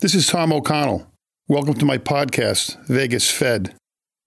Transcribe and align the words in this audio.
This 0.00 0.14
is 0.14 0.28
Tom 0.28 0.52
O'Connell. 0.52 1.10
Welcome 1.48 1.74
to 1.74 1.84
my 1.84 1.98
podcast, 1.98 2.86
Vegas 2.86 3.32
Fed. 3.32 3.74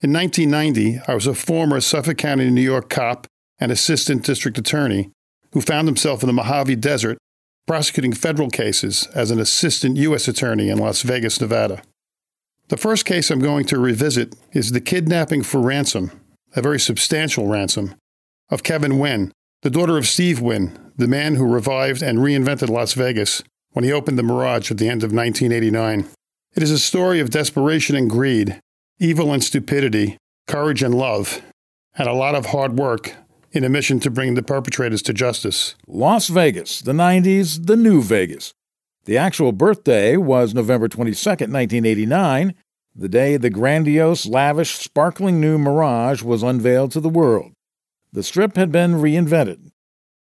In 0.02 0.12
1990, 0.12 1.00
I 1.08 1.16
was 1.16 1.28
a 1.28 1.34
former 1.34 1.80
Suffolk 1.80 2.18
County, 2.18 2.50
New 2.50 2.60
York 2.60 2.90
cop 2.90 3.26
and 3.58 3.72
assistant 3.72 4.26
district 4.26 4.58
attorney 4.58 5.12
who 5.54 5.62
found 5.62 5.88
himself 5.88 6.24
in 6.24 6.28
the 6.28 6.34
Mojave 6.34 6.76
Desert 6.76 7.18
prosecuting 7.68 8.12
federal 8.12 8.50
cases 8.50 9.08
as 9.16 9.32
an 9.32 9.40
assistant 9.40 9.96
U.S. 9.96 10.28
attorney 10.28 10.68
in 10.68 10.78
Las 10.78 11.04
Vegas, 11.04 11.40
Nevada. 11.40 11.82
The 12.68 12.76
first 12.76 13.06
case 13.06 13.32
I'm 13.32 13.40
going 13.40 13.64
to 13.68 13.80
revisit 13.80 14.36
is 14.52 14.74
the 14.74 14.82
kidnapping 14.82 15.42
for 15.42 15.62
ransom, 15.62 16.12
a 16.54 16.62
very 16.62 16.82
substantial 16.82 17.48
ransom, 17.48 17.96
of 18.50 18.64
Kevyn 18.64 19.00
Wynn, 19.00 19.32
the 19.62 19.70
daughter 19.70 19.98
of 19.98 20.06
Steve 20.06 20.42
Wynn, 20.42 20.92
the 20.98 21.08
man 21.08 21.36
who 21.36 21.46
revived 21.46 22.02
and 22.02 22.20
reinvented 22.20 22.68
Las 22.68 22.92
Vegas 22.92 23.42
when 23.72 23.86
he 23.86 23.92
opened 23.92 24.18
the 24.18 24.24
Mirage 24.24 24.72
at 24.72 24.78
the 24.78 24.90
end 24.90 25.04
of 25.04 25.14
1989. 25.14 26.08
It 26.54 26.64
is 26.64 26.72
a 26.72 26.80
story 26.80 27.20
of 27.20 27.30
desperation 27.30 27.96
and 27.96 28.10
greed, 28.10 28.60
evil 29.00 29.32
and 29.32 29.44
stupidity, 29.44 30.18
courage 30.48 30.84
and 30.84 30.94
love, 30.94 31.42
and 31.98 32.08
a 32.08 32.14
lot 32.14 32.36
of 32.36 32.48
hard 32.48 32.78
work 32.78 33.16
in 33.52 33.64
a 33.64 33.70
mission 33.70 34.00
to 34.00 34.10
bring 34.10 34.36
the 34.36 34.44
perpetrators 34.44 35.02
to 35.04 35.14
justice. 35.14 35.76
Las 35.88 36.28
Vegas, 36.28 36.82
the 36.82 36.94
90s, 36.94 37.66
the 37.66 37.76
new 37.76 38.02
Vegas. 38.02 38.54
The 39.06 39.18
actual 39.18 39.52
birthday 39.52 40.16
was 40.18 40.54
November 40.54 40.88
22, 40.88 41.30
1989, 41.30 42.54
the 42.96 43.10
day 43.10 43.38
the 43.38 43.50
grandiose, 43.50 44.26
lavish, 44.26 44.76
sparkling 44.76 45.40
new 45.40 45.58
Mirage 45.58 46.22
was 46.22 46.44
unveiled 46.44 46.92
to 46.92 47.00
the 47.00 47.10
world. 47.10 47.54
The 48.12 48.24
strip 48.24 48.58
had 48.58 48.72
been 48.72 48.96
reinvented. 48.96 49.72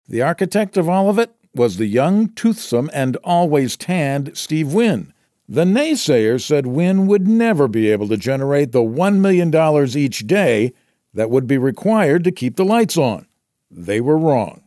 The 0.08 0.22
architect 0.22 0.76
of 0.76 0.90
all 0.90 1.10
of 1.10 1.18
it 1.18 1.32
was 1.60 1.76
the 1.76 1.86
young, 1.86 2.30
toothsome, 2.30 2.90
and 2.94 3.18
always 3.18 3.76
tanned 3.76 4.32
Steve 4.36 4.74
Wynn. 4.74 5.14
The 5.46 5.66
naysayers 5.66 6.42
said 6.42 6.66
Wynn 6.66 7.06
would 7.08 7.28
never 7.28 7.68
be 7.68 7.92
able 7.92 8.08
to 8.08 8.16
generate 8.16 8.72
the 8.72 8.80
$1 8.80 9.18
million 9.20 9.54
each 9.98 10.26
day 10.26 10.72
that 11.14 11.30
would 11.30 11.48
be 11.48 11.58
required 11.58 12.24
to 12.24 12.32
keep 12.32 12.56
the 12.56 12.64
lights 12.64 12.96
on. 12.96 13.28
They 13.70 14.00
were 14.00 14.18
wrong. 14.18 14.64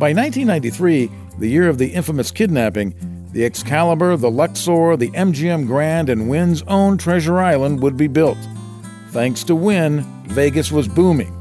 By 0.00 0.12
1993, 0.12 1.08
the 1.38 1.48
year 1.48 1.68
of 1.68 1.78
the 1.78 1.92
infamous 1.92 2.32
kidnapping, 2.32 3.28
the 3.32 3.44
Excalibur, 3.44 4.16
the 4.16 4.30
Luxor, 4.30 4.96
the 4.96 5.12
MGM 5.12 5.68
Grand, 5.68 6.08
and 6.08 6.28
Wynn's 6.28 6.62
own 6.62 6.98
Treasure 6.98 7.38
Island 7.38 7.80
would 7.80 7.96
be 7.96 8.08
built. 8.08 8.38
Thanks 9.10 9.44
to 9.44 9.54
Wynn, 9.54 10.02
Vegas 10.24 10.72
was 10.72 10.88
booming, 10.88 11.32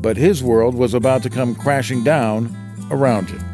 but 0.00 0.16
his 0.16 0.40
world 0.40 0.76
was 0.76 0.94
about 0.94 1.24
to 1.24 1.30
come 1.30 1.56
crashing 1.56 2.04
down 2.04 2.56
around 2.92 3.28
him. 3.28 3.51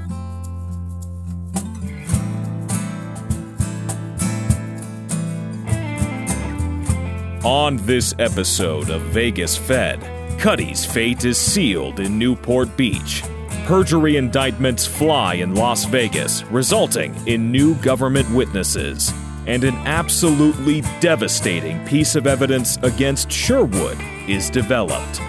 On 7.45 7.77
this 7.77 8.17
episode 8.19 8.91
of 8.91 9.01
Vegas 9.03 9.57
Fed, 9.57 10.01
Cuddy's 10.41 10.85
fate 10.85 11.25
is 11.25 11.39
sealed 11.39 12.01
in 12.01 12.19
Newport 12.19 12.77
Beach. 12.77 13.23
Perjury 13.65 14.17
indictments 14.17 14.89
fly 14.89 15.35
in 15.35 15.55
Las 15.55 15.85
Vegas, 15.85 16.43
resulting 16.47 17.15
in 17.29 17.53
new 17.53 17.77
government 17.77 18.29
witnesses. 18.35 19.13
And 19.47 19.63
an 19.63 19.77
absolutely 19.87 20.81
devastating 20.99 21.87
piece 21.87 22.17
of 22.17 22.27
evidence 22.27 22.77
against 22.79 23.31
Sherwood 23.31 23.99
is 24.27 24.51
developed. 24.51 25.21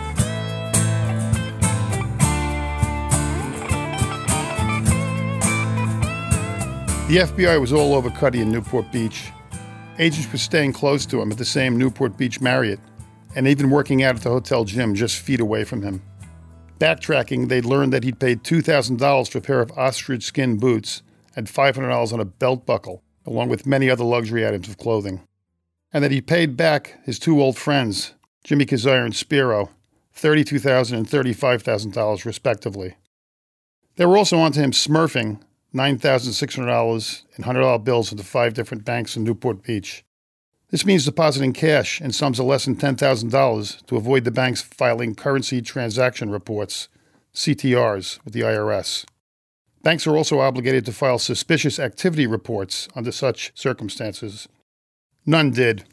The 7.08 7.18
FBI 7.18 7.62
was 7.62 7.72
all 7.72 7.94
over 7.94 8.10
Cuddy 8.10 8.42
in 8.42 8.52
Newport 8.52 8.92
Beach. 8.92 9.32
Agents 10.00 10.32
were 10.32 10.38
staying 10.38 10.72
close 10.72 11.06
to 11.08 11.22
him 11.22 11.30
at 11.30 11.38
the 11.38 11.44
same 11.44 11.78
Newport 11.78 12.16
Beach 12.16 12.40
Marriott, 12.40 12.80
and 13.36 13.46
even 13.46 13.70
working 13.70 14.02
out 14.02 14.16
at 14.16 14.22
the 14.22 14.30
hotel 14.30 14.64
gym 14.64 14.96
just 14.96 15.18
feet 15.18 15.42
away 15.42 15.66
from 15.66 15.82
him. 15.82 16.02
Backtracking, 16.80 17.50
they'd 17.50 17.66
learned 17.66 17.92
that 17.92 18.06
he'd 18.06 18.18
paid 18.18 18.44
$2,000 18.44 19.30
for 19.30 19.38
a 19.38 19.42
pair 19.42 19.60
of 19.60 19.78
ostrich 19.78 20.24
skin 20.24 20.58
boots 20.58 21.02
and 21.36 21.48
$500 21.48 22.14
on 22.14 22.22
a 22.22 22.26
belt 22.26 22.66
buckle, 22.66 23.04
along 23.26 23.50
with 23.50 23.66
many 23.66 23.90
other 23.90 24.06
luxury 24.06 24.48
items 24.48 24.70
of 24.70 24.78
clothing. 24.78 25.22
And 25.92 26.02
that 26.02 26.12
he 26.12 26.22
paid 26.22 26.56
back 26.56 26.98
his 27.04 27.20
two 27.20 27.42
old 27.42 27.58
friends, 27.58 28.14
Jimmy 28.46 28.66
Kazire 28.66 29.04
and 29.04 29.14
Spiro, 29.14 29.70
$32,000 30.16 30.94
and 30.94 31.08
$35,000 31.08 32.24
respectively. 32.24 32.96
They 33.98 34.06
were 34.06 34.18
also 34.18 34.38
onto 34.38 34.62
him 34.62 34.72
smurfing 34.72 35.42
$9,600 35.74 37.24
in 37.38 37.44
$100 37.44 37.84
bills 37.84 38.12
into 38.12 38.24
five 38.24 38.54
different 38.54 38.86
banks 38.86 39.16
in 39.16 39.24
Newport 39.24 39.64
Beach. 39.64 40.04
This 40.72 40.86
means 40.86 41.06
depositing 41.06 41.54
cash 41.54 42.00
in 42.02 42.12
sums 42.12 42.40
of 42.40 42.46
less 42.46 42.66
than 42.66 42.76
$10,000 42.76 43.86
to 43.86 43.96
avoid 43.96 44.24
the 44.24 44.32
banks 44.32 44.62
filing 44.62 45.16
currency 45.16 45.62
transaction 45.62 46.30
reports, 46.30 46.90
CTRs, 47.34 48.24
with 48.24 48.34
the 48.34 48.42
IRS. 48.42 49.06
Banks 49.82 50.06
are 50.06 50.18
also 50.18 50.40
obligated 50.40 50.86
to 50.86 50.92
file 50.92 51.20
suspicious 51.20 51.80
activity 51.80 52.28
reports 52.28 52.88
under 52.96 53.12
such 53.12 53.52
circumstances. 53.56 54.48
None 55.26 55.52
did. 55.52 55.86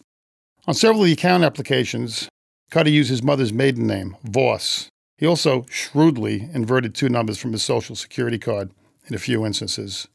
On 0.67 0.75
several 0.75 1.03
of 1.03 1.07
the 1.07 1.13
account 1.13 1.45
applications, 1.45 2.29
Cuddy 2.71 2.91
used 2.91 3.11
his 3.11 3.23
mother's 3.23 3.53
maiden 3.53 3.87
name, 3.87 4.17
Voss. 4.25 4.89
He 5.19 5.27
also 5.27 5.65
shrewdly 5.71 6.49
inverted 6.53 6.95
two 6.95 7.09
numbers 7.09 7.39
from 7.39 7.53
his 7.53 7.63
social 7.63 7.95
security 7.95 8.39
card 8.39 8.71
in 9.07 9.15
a 9.15 9.19
few 9.19 9.47
instances. 9.47 10.09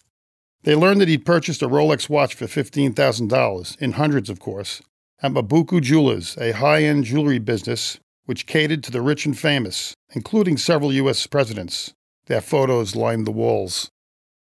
They 0.64 0.76
learned 0.76 1.02
that 1.02 1.08
he'd 1.08 1.26
purchased 1.26 1.62
a 1.62 1.68
Rolex 1.68 2.08
watch 2.08 2.36
for 2.36 2.46
$15,000, 2.46 3.82
in 3.82 3.92
hundreds, 3.94 4.30
of 4.30 4.40
course, 4.40 4.82
at 5.22 5.32
Mabuku 5.32 5.82
Jewelers, 5.82 6.38
a 6.38 6.52
high 6.52 6.84
end 6.84 7.06
jewelry 7.06 7.40
business 7.40 8.00
which 8.26 8.46
catered 8.46 8.84
to 8.84 8.92
the 8.92 9.02
rich 9.02 9.26
and 9.26 9.38
famous, 9.38 9.96
including 10.12 10.58
several 10.58 10.94
U.S. 10.94 11.26
presidents. 11.28 11.94
Their 12.28 12.42
photos 12.42 12.96
lined 12.96 13.26
the 13.26 13.32
walls. 13.32 13.90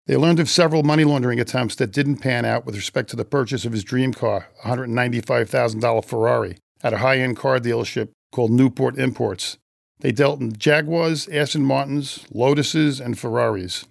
They 0.08 0.18
learned 0.18 0.40
of 0.40 0.50
several 0.50 0.84
money 0.84 1.04
laundering 1.04 1.40
attempts 1.40 1.76
that 1.76 1.92
didn't 1.92 2.18
pan 2.18 2.44
out 2.44 2.66
with 2.66 2.76
respect 2.76 3.10
to 3.12 3.16
the 3.16 3.26
purchase 3.26 3.66
of 3.66 3.72
his 3.72 3.84
dream 3.84 4.14
car, 4.14 4.50
a 4.64 4.68
$195,000 4.68 6.06
Ferrari, 6.06 6.58
at 6.84 6.94
a 6.94 6.98
high 6.98 7.20
end 7.20 7.38
car 7.38 7.60
dealership 7.60 8.10
called 8.32 8.52
Newport 8.52 8.98
Imports. 8.98 9.58
They 10.00 10.12
dealt 10.12 10.42
in 10.42 10.54
Jaguars, 10.58 11.28
Aston 11.30 11.64
Martins, 11.64 12.26
Lotuses, 12.34 13.00
and 13.00 13.18
Ferraris. 13.18 13.86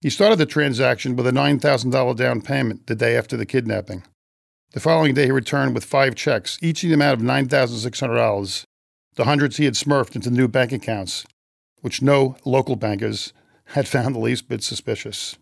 He 0.00 0.08
started 0.08 0.36
the 0.36 0.46
transaction 0.46 1.14
with 1.14 1.26
a 1.26 1.32
$9,000 1.32 2.16
down 2.16 2.40
payment 2.40 2.86
the 2.86 2.94
day 2.94 3.16
after 3.16 3.36
the 3.36 3.44
kidnapping. 3.44 4.02
The 4.72 4.80
following 4.80 5.12
day, 5.12 5.26
he 5.26 5.30
returned 5.30 5.74
with 5.74 5.84
five 5.84 6.14
checks, 6.14 6.58
each 6.62 6.82
in 6.82 6.88
the 6.88 6.94
amount 6.94 7.20
of 7.20 7.26
$9,600, 7.26 8.64
the 9.16 9.24
hundreds 9.24 9.58
he 9.58 9.66
had 9.66 9.74
smurfed 9.74 10.14
into 10.14 10.30
new 10.30 10.48
bank 10.48 10.72
accounts, 10.72 11.26
which 11.82 12.00
no 12.00 12.36
local 12.46 12.76
bankers 12.76 13.34
had 13.64 13.86
found 13.94 14.14
the 14.14 14.20
least 14.20 14.48
bit 14.48 14.62
suspicious. 14.62 15.36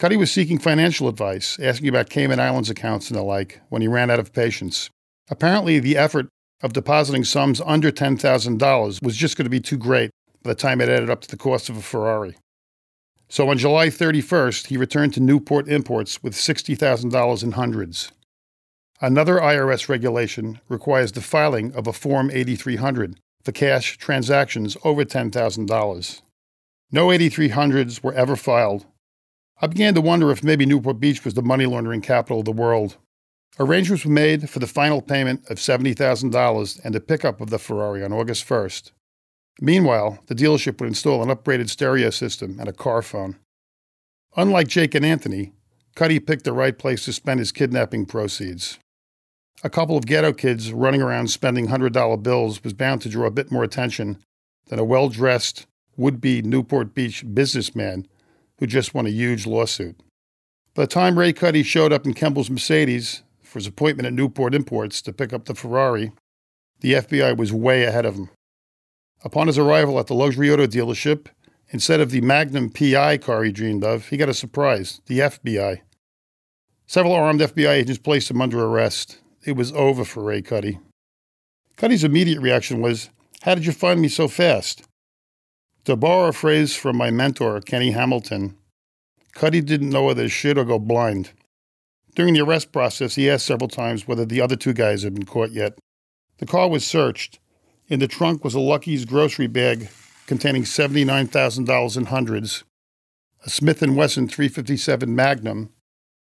Cuddy 0.00 0.16
was 0.16 0.32
seeking 0.32 0.58
financial 0.58 1.06
advice, 1.06 1.56
asking 1.60 1.88
about 1.88 2.10
Cayman 2.10 2.40
Islands 2.40 2.70
accounts 2.70 3.10
and 3.10 3.18
the 3.18 3.22
like, 3.22 3.60
when 3.68 3.80
he 3.80 3.86
ran 3.86 4.10
out 4.10 4.18
of 4.18 4.32
patience. 4.32 4.90
Apparently, 5.30 5.78
the 5.78 5.96
effort 5.96 6.26
of 6.62 6.72
depositing 6.72 7.22
sums 7.22 7.60
under 7.64 7.92
$10,000 7.92 9.02
was 9.04 9.16
just 9.16 9.36
going 9.36 9.44
to 9.44 9.50
be 9.50 9.60
too 9.60 9.76
great 9.76 10.10
by 10.42 10.50
the 10.50 10.56
time 10.56 10.80
it 10.80 10.88
added 10.88 11.10
up 11.10 11.20
to 11.20 11.28
the 11.28 11.36
cost 11.36 11.68
of 11.68 11.76
a 11.76 11.82
Ferrari. 11.82 12.34
So 13.28 13.48
on 13.48 13.58
July 13.58 13.88
31st, 13.88 14.66
he 14.66 14.76
returned 14.76 15.14
to 15.14 15.20
Newport 15.20 15.68
Imports 15.68 16.22
with 16.22 16.34
$60,000 16.34 17.42
in 17.42 17.52
hundreds. 17.52 18.12
Another 19.00 19.38
IRS 19.38 19.88
regulation 19.88 20.60
requires 20.68 21.12
the 21.12 21.20
filing 21.20 21.74
of 21.74 21.86
a 21.86 21.92
Form 21.92 22.30
8300 22.30 23.18
for 23.42 23.52
cash 23.52 23.98
transactions 23.98 24.76
over 24.84 25.04
$10,000. 25.04 26.22
No 26.92 27.08
8300s 27.08 28.02
were 28.02 28.14
ever 28.14 28.36
filed. 28.36 28.86
I 29.60 29.66
began 29.66 29.94
to 29.94 30.00
wonder 30.00 30.30
if 30.30 30.44
maybe 30.44 30.66
Newport 30.66 31.00
Beach 31.00 31.24
was 31.24 31.34
the 31.34 31.42
money 31.42 31.66
laundering 31.66 32.00
capital 32.00 32.40
of 32.40 32.44
the 32.44 32.52
world. 32.52 32.96
Arrangements 33.58 34.04
were 34.04 34.10
made 34.10 34.50
for 34.50 34.58
the 34.58 34.66
final 34.66 35.00
payment 35.00 35.48
of 35.48 35.58
$70,000 35.58 36.80
and 36.84 36.94
the 36.94 37.00
pickup 37.00 37.40
of 37.40 37.50
the 37.50 37.58
Ferrari 37.58 38.04
on 38.04 38.12
August 38.12 38.48
1st. 38.48 38.92
Meanwhile, 39.60 40.18
the 40.26 40.34
dealership 40.34 40.80
would 40.80 40.88
install 40.88 41.22
an 41.22 41.28
upgraded 41.28 41.70
stereo 41.70 42.10
system 42.10 42.58
and 42.58 42.68
a 42.68 42.72
car 42.72 43.02
phone. 43.02 43.36
Unlike 44.36 44.68
Jake 44.68 44.94
and 44.94 45.04
Anthony, 45.04 45.52
Cuddy 45.94 46.18
picked 46.18 46.44
the 46.44 46.52
right 46.52 46.76
place 46.76 47.04
to 47.04 47.12
spend 47.12 47.38
his 47.38 47.52
kidnapping 47.52 48.04
proceeds. 48.04 48.78
A 49.62 49.70
couple 49.70 49.96
of 49.96 50.06
ghetto 50.06 50.32
kids 50.32 50.72
running 50.72 51.00
around 51.00 51.28
spending 51.28 51.68
$100 51.68 52.22
bills 52.22 52.62
was 52.64 52.72
bound 52.72 53.00
to 53.02 53.08
draw 53.08 53.26
a 53.26 53.30
bit 53.30 53.52
more 53.52 53.62
attention 53.62 54.18
than 54.66 54.78
a 54.78 54.84
well 54.84 55.08
dressed, 55.08 55.66
would 55.96 56.20
be 56.20 56.42
Newport 56.42 56.94
Beach 56.94 57.24
businessman 57.34 58.06
who 58.58 58.66
just 58.66 58.94
won 58.94 59.06
a 59.06 59.10
huge 59.10 59.46
lawsuit. 59.46 60.00
By 60.74 60.82
the 60.82 60.88
time 60.88 61.18
Ray 61.18 61.32
Cuddy 61.32 61.62
showed 61.62 61.92
up 61.92 62.04
in 62.04 62.14
Kemball's 62.14 62.50
Mercedes 62.50 63.22
for 63.42 63.58
his 63.58 63.66
appointment 63.66 64.06
at 64.06 64.12
Newport 64.12 64.54
Imports 64.54 65.00
to 65.02 65.12
pick 65.12 65.32
up 65.32 65.44
the 65.44 65.54
Ferrari, 65.54 66.12
the 66.80 66.94
FBI 66.94 67.36
was 67.36 67.52
way 67.52 67.84
ahead 67.84 68.04
of 68.04 68.16
him. 68.16 68.30
Upon 69.24 69.46
his 69.46 69.58
arrival 69.58 69.98
at 69.98 70.06
the 70.06 70.14
luxury 70.14 70.50
auto 70.50 70.66
dealership, 70.66 71.28
instead 71.70 71.98
of 71.98 72.10
the 72.10 72.20
Magnum 72.20 72.68
PI 72.68 73.18
car 73.18 73.42
he 73.42 73.50
dreamed 73.50 73.82
of, 73.82 74.08
he 74.08 74.18
got 74.18 74.28
a 74.28 74.34
surprise 74.34 75.00
the 75.06 75.20
FBI. 75.20 75.80
Several 76.86 77.14
armed 77.14 77.40
FBI 77.40 77.70
agents 77.70 77.98
placed 77.98 78.30
him 78.30 78.42
under 78.42 78.62
arrest. 78.62 79.18
It 79.46 79.56
was 79.56 79.72
over 79.72 80.04
for 80.04 80.22
Ray 80.22 80.42
Cuddy. 80.42 80.78
Cuddy's 81.76 82.04
immediate 82.04 82.40
reaction 82.40 82.82
was, 82.82 83.08
How 83.42 83.54
did 83.54 83.64
you 83.64 83.72
find 83.72 84.00
me 84.00 84.08
so 84.08 84.28
fast? 84.28 84.84
To 85.86 85.96
borrow 85.96 86.28
a 86.28 86.32
phrase 86.32 86.76
from 86.76 86.96
my 86.96 87.10
mentor, 87.10 87.60
Kenny 87.60 87.92
Hamilton, 87.92 88.56
Cuddy 89.32 89.60
didn't 89.60 89.90
know 89.90 90.04
whether 90.04 90.22
to 90.22 90.28
shit 90.28 90.58
or 90.58 90.64
go 90.64 90.78
blind. 90.78 91.30
During 92.14 92.34
the 92.34 92.42
arrest 92.42 92.72
process, 92.72 93.16
he 93.16 93.28
asked 93.28 93.46
several 93.46 93.68
times 93.68 94.06
whether 94.06 94.24
the 94.24 94.40
other 94.40 94.54
two 94.54 94.72
guys 94.72 95.02
had 95.02 95.14
been 95.14 95.26
caught 95.26 95.50
yet. 95.50 95.78
The 96.38 96.46
car 96.46 96.68
was 96.68 96.86
searched. 96.86 97.40
In 97.86 98.00
the 98.00 98.08
trunk 98.08 98.42
was 98.44 98.54
a 98.54 98.60
Lucky's 98.60 99.04
grocery 99.04 99.46
bag 99.46 99.90
containing 100.26 100.62
$79,000 100.62 101.96
in 101.98 102.06
hundreds, 102.06 102.64
a 103.44 103.50
Smith 103.50 103.82
& 103.82 103.82
Wesson 103.82 104.26
357 104.26 105.14
Magnum, 105.14 105.70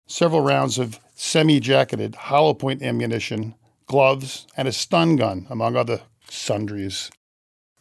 several 0.08 0.40
rounds 0.40 0.80
of 0.80 1.02
semi-jacketed 1.16 2.16
hollow 2.16 2.54
point 2.54 2.82
ammunition, 2.82 3.56
gloves, 3.88 4.48
and 4.56 4.70
a 4.70 4.72
stun 4.72 5.18
gun, 5.18 5.48
among 5.50 5.76
other 5.76 6.00
sundries. 6.30 7.12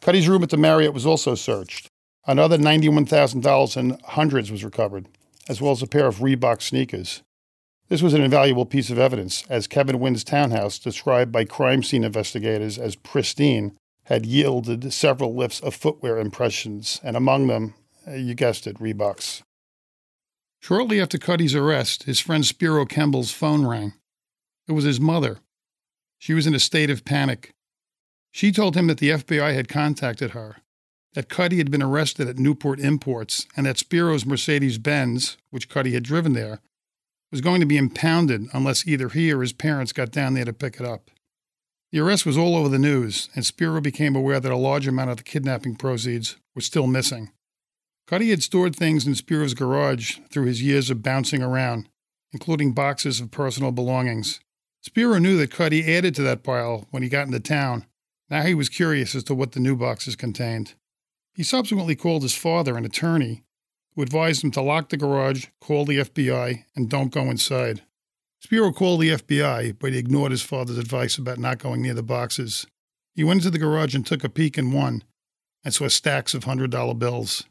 Cuddy's 0.00 0.28
room 0.28 0.42
at 0.42 0.50
the 0.50 0.56
Marriott 0.56 0.92
was 0.92 1.06
also 1.06 1.36
searched. 1.36 1.86
Another 2.26 2.58
$91,000 2.58 3.76
in 3.76 3.96
hundreds 4.04 4.50
was 4.50 4.64
recovered, 4.64 5.06
as 5.48 5.60
well 5.60 5.70
as 5.70 5.82
a 5.82 5.86
pair 5.86 6.06
of 6.06 6.16
Reebok 6.16 6.62
sneakers. 6.62 7.22
This 7.88 8.02
was 8.02 8.12
an 8.12 8.22
invaluable 8.22 8.66
piece 8.66 8.90
of 8.90 8.98
evidence, 8.98 9.44
as 9.48 9.66
Kevyn 9.66 9.98
Wynn's 9.98 10.22
townhouse, 10.22 10.78
described 10.78 11.32
by 11.32 11.44
crime 11.44 11.82
scene 11.82 12.04
investigators 12.04 12.78
as 12.78 12.96
pristine, 12.96 13.76
had 14.04 14.26
yielded 14.26 14.92
several 14.92 15.34
lifts 15.34 15.60
of 15.60 15.74
footwear 15.74 16.18
impressions, 16.18 17.00
and 17.02 17.16
among 17.16 17.46
them, 17.46 17.74
uh, 18.06 18.12
you 18.12 18.34
guessed 18.34 18.66
it, 18.66 18.78
Reeboks. 18.78 19.42
Shortly 20.60 21.00
after 21.00 21.16
Cuddy's 21.16 21.54
arrest, 21.54 22.02
his 22.02 22.20
friend 22.20 22.44
Spiro 22.44 22.84
Kemble's 22.84 23.32
phone 23.32 23.66
rang. 23.66 23.94
It 24.66 24.72
was 24.72 24.84
his 24.84 25.00
mother. 25.00 25.38
She 26.18 26.34
was 26.34 26.46
in 26.46 26.54
a 26.54 26.58
state 26.58 26.90
of 26.90 27.06
panic. 27.06 27.52
She 28.30 28.52
told 28.52 28.76
him 28.76 28.86
that 28.88 28.98
the 28.98 29.10
FBI 29.10 29.54
had 29.54 29.68
contacted 29.68 30.32
her, 30.32 30.56
that 31.14 31.30
Cuddy 31.30 31.56
had 31.56 31.70
been 31.70 31.82
arrested 31.82 32.28
at 32.28 32.38
Newport 32.38 32.80
Imports, 32.80 33.46
and 33.56 33.64
that 33.64 33.78
Spiro's 33.78 34.26
Mercedes 34.26 34.76
Benz, 34.76 35.38
which 35.50 35.70
Cuddy 35.70 35.92
had 35.92 36.02
driven 36.02 36.34
there, 36.34 36.60
was 37.30 37.40
going 37.40 37.60
to 37.60 37.66
be 37.66 37.76
impounded 37.76 38.46
unless 38.52 38.86
either 38.86 39.08
he 39.08 39.32
or 39.32 39.40
his 39.40 39.52
parents 39.52 39.92
got 39.92 40.10
down 40.10 40.34
there 40.34 40.44
to 40.44 40.52
pick 40.52 40.80
it 40.80 40.86
up. 40.86 41.10
The 41.90 42.00
arrest 42.00 42.26
was 42.26 42.36
all 42.36 42.56
over 42.56 42.68
the 42.68 42.78
news, 42.78 43.30
and 43.34 43.46
Spiro 43.46 43.80
became 43.80 44.14
aware 44.14 44.40
that 44.40 44.52
a 44.52 44.56
large 44.56 44.86
amount 44.86 45.10
of 45.10 45.16
the 45.16 45.22
kidnapping 45.22 45.76
proceeds 45.76 46.36
were 46.54 46.60
still 46.60 46.86
missing. 46.86 47.30
Cuddy 48.06 48.30
had 48.30 48.42
stored 48.42 48.76
things 48.76 49.06
in 49.06 49.14
Spiro's 49.14 49.54
garage 49.54 50.18
through 50.30 50.46
his 50.46 50.62
years 50.62 50.90
of 50.90 51.02
bouncing 51.02 51.42
around, 51.42 51.88
including 52.32 52.72
boxes 52.72 53.20
of 53.20 53.30
personal 53.30 53.72
belongings. 53.72 54.40
Spiro 54.82 55.18
knew 55.18 55.36
that 55.38 55.50
Cuddy 55.50 55.94
added 55.94 56.14
to 56.14 56.22
that 56.22 56.42
pile 56.42 56.86
when 56.90 57.02
he 57.02 57.08
got 57.08 57.26
into 57.26 57.40
town. 57.40 57.86
Now 58.30 58.42
he 58.42 58.54
was 58.54 58.68
curious 58.68 59.14
as 59.14 59.24
to 59.24 59.34
what 59.34 59.52
the 59.52 59.60
new 59.60 59.76
boxes 59.76 60.16
contained. 60.16 60.74
He 61.34 61.42
subsequently 61.42 61.96
called 61.96 62.22
his 62.22 62.34
father, 62.34 62.76
an 62.76 62.84
attorney, 62.84 63.42
who 63.98 64.02
advised 64.02 64.44
him 64.44 64.52
to 64.52 64.62
lock 64.62 64.90
the 64.90 64.96
garage, 64.96 65.46
call 65.60 65.84
the 65.84 65.98
FBI, 65.98 66.62
and 66.76 66.88
don't 66.88 67.10
go 67.10 67.22
inside. 67.22 67.82
Spiro 68.40 68.70
called 68.70 69.00
the 69.00 69.10
FBI, 69.10 69.76
but 69.76 69.92
he 69.92 69.98
ignored 69.98 70.30
his 70.30 70.40
father's 70.40 70.78
advice 70.78 71.18
about 71.18 71.40
not 71.40 71.58
going 71.58 71.82
near 71.82 71.94
the 71.94 72.02
boxes. 72.04 72.64
He 73.16 73.24
went 73.24 73.38
into 73.38 73.50
the 73.50 73.58
garage 73.58 73.96
and 73.96 74.06
took 74.06 74.22
a 74.22 74.28
peek 74.28 74.56
in 74.56 74.70
one 74.70 75.02
and 75.64 75.74
saw 75.74 75.88
stacks 75.88 76.32
of 76.32 76.44
$100 76.44 76.96
bills. 77.00 77.42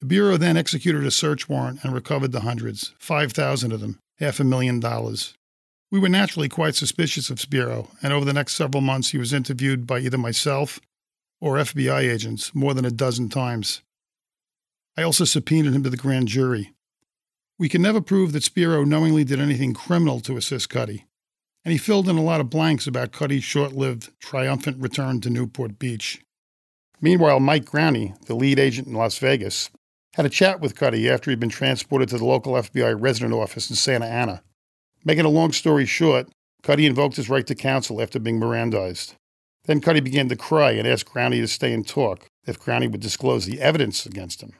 The 0.00 0.06
Bureau 0.06 0.36
then 0.36 0.58
executed 0.58 1.06
a 1.06 1.10
search 1.10 1.48
warrant 1.48 1.82
and 1.82 1.94
recovered 1.94 2.32
the 2.32 2.40
hundreds, 2.40 2.94
5,000 2.98 3.72
of 3.72 3.80
them, 3.80 3.98
half 4.18 4.38
a 4.38 4.44
million 4.44 4.80
dollars. 4.80 5.32
We 5.90 5.98
were 5.98 6.10
naturally 6.10 6.50
quite 6.50 6.74
suspicious 6.74 7.30
of 7.30 7.40
Spiro, 7.40 7.88
and 8.02 8.12
over 8.12 8.26
the 8.26 8.34
next 8.34 8.52
several 8.52 8.82
months 8.82 9.12
he 9.12 9.18
was 9.18 9.32
interviewed 9.32 9.86
by 9.86 10.00
either 10.00 10.18
myself 10.18 10.78
or 11.40 11.56
FBI 11.56 12.00
agents 12.00 12.54
more 12.54 12.74
than 12.74 12.84
a 12.84 12.90
dozen 12.90 13.30
times. 13.30 13.80
I 14.96 15.02
also 15.02 15.24
subpoenaed 15.24 15.74
him 15.74 15.82
to 15.82 15.90
the 15.90 15.96
grand 15.96 16.28
jury. 16.28 16.72
We 17.58 17.68
can 17.68 17.82
never 17.82 18.00
prove 18.00 18.32
that 18.32 18.42
Spiro 18.42 18.84
knowingly 18.84 19.24
did 19.24 19.40
anything 19.40 19.74
criminal 19.74 20.20
to 20.20 20.36
assist 20.36 20.70
Cuddy, 20.70 21.06
and 21.64 21.72
he 21.72 21.78
filled 21.78 22.08
in 22.08 22.16
a 22.16 22.22
lot 22.22 22.40
of 22.40 22.50
blanks 22.50 22.86
about 22.86 23.12
Cuddy's 23.12 23.44
short 23.44 23.72
lived, 23.72 24.10
triumphant 24.20 24.78
return 24.78 25.20
to 25.20 25.30
Newport 25.30 25.78
Beach. 25.78 26.20
Meanwhile, 27.00 27.40
Mike 27.40 27.66
Growney, 27.66 28.14
the 28.26 28.34
lead 28.34 28.58
agent 28.58 28.88
in 28.88 28.94
Las 28.94 29.18
Vegas, 29.18 29.70
had 30.14 30.24
a 30.24 30.30
chat 30.30 30.60
with 30.60 30.74
Cuddy 30.74 31.10
after 31.10 31.30
he'd 31.30 31.40
been 31.40 31.50
transported 31.50 32.08
to 32.08 32.18
the 32.18 32.24
local 32.24 32.54
FBI 32.54 32.96
resident 32.98 33.34
office 33.34 33.68
in 33.68 33.76
Santa 33.76 34.06
Ana. 34.06 34.42
Making 35.04 35.26
a 35.26 35.30
long 35.30 35.52
story 35.52 35.84
short, 35.84 36.28
Cuddy 36.62 36.86
invoked 36.86 37.16
his 37.16 37.28
right 37.28 37.46
to 37.46 37.54
counsel 37.54 38.00
after 38.00 38.18
being 38.18 38.40
Mirandized. 38.40 39.14
Then 39.66 39.80
Cuddy 39.80 40.00
began 40.00 40.28
to 40.30 40.36
cry 40.36 40.70
and 40.70 40.88
asked 40.88 41.06
Growney 41.12 41.40
to 41.40 41.48
stay 41.48 41.72
and 41.72 41.86
talk 41.86 42.28
if 42.46 42.58
Growney 42.58 42.90
would 42.90 43.00
disclose 43.00 43.44
the 43.44 43.60
evidence 43.60 44.06
against 44.06 44.42
him. 44.42 44.52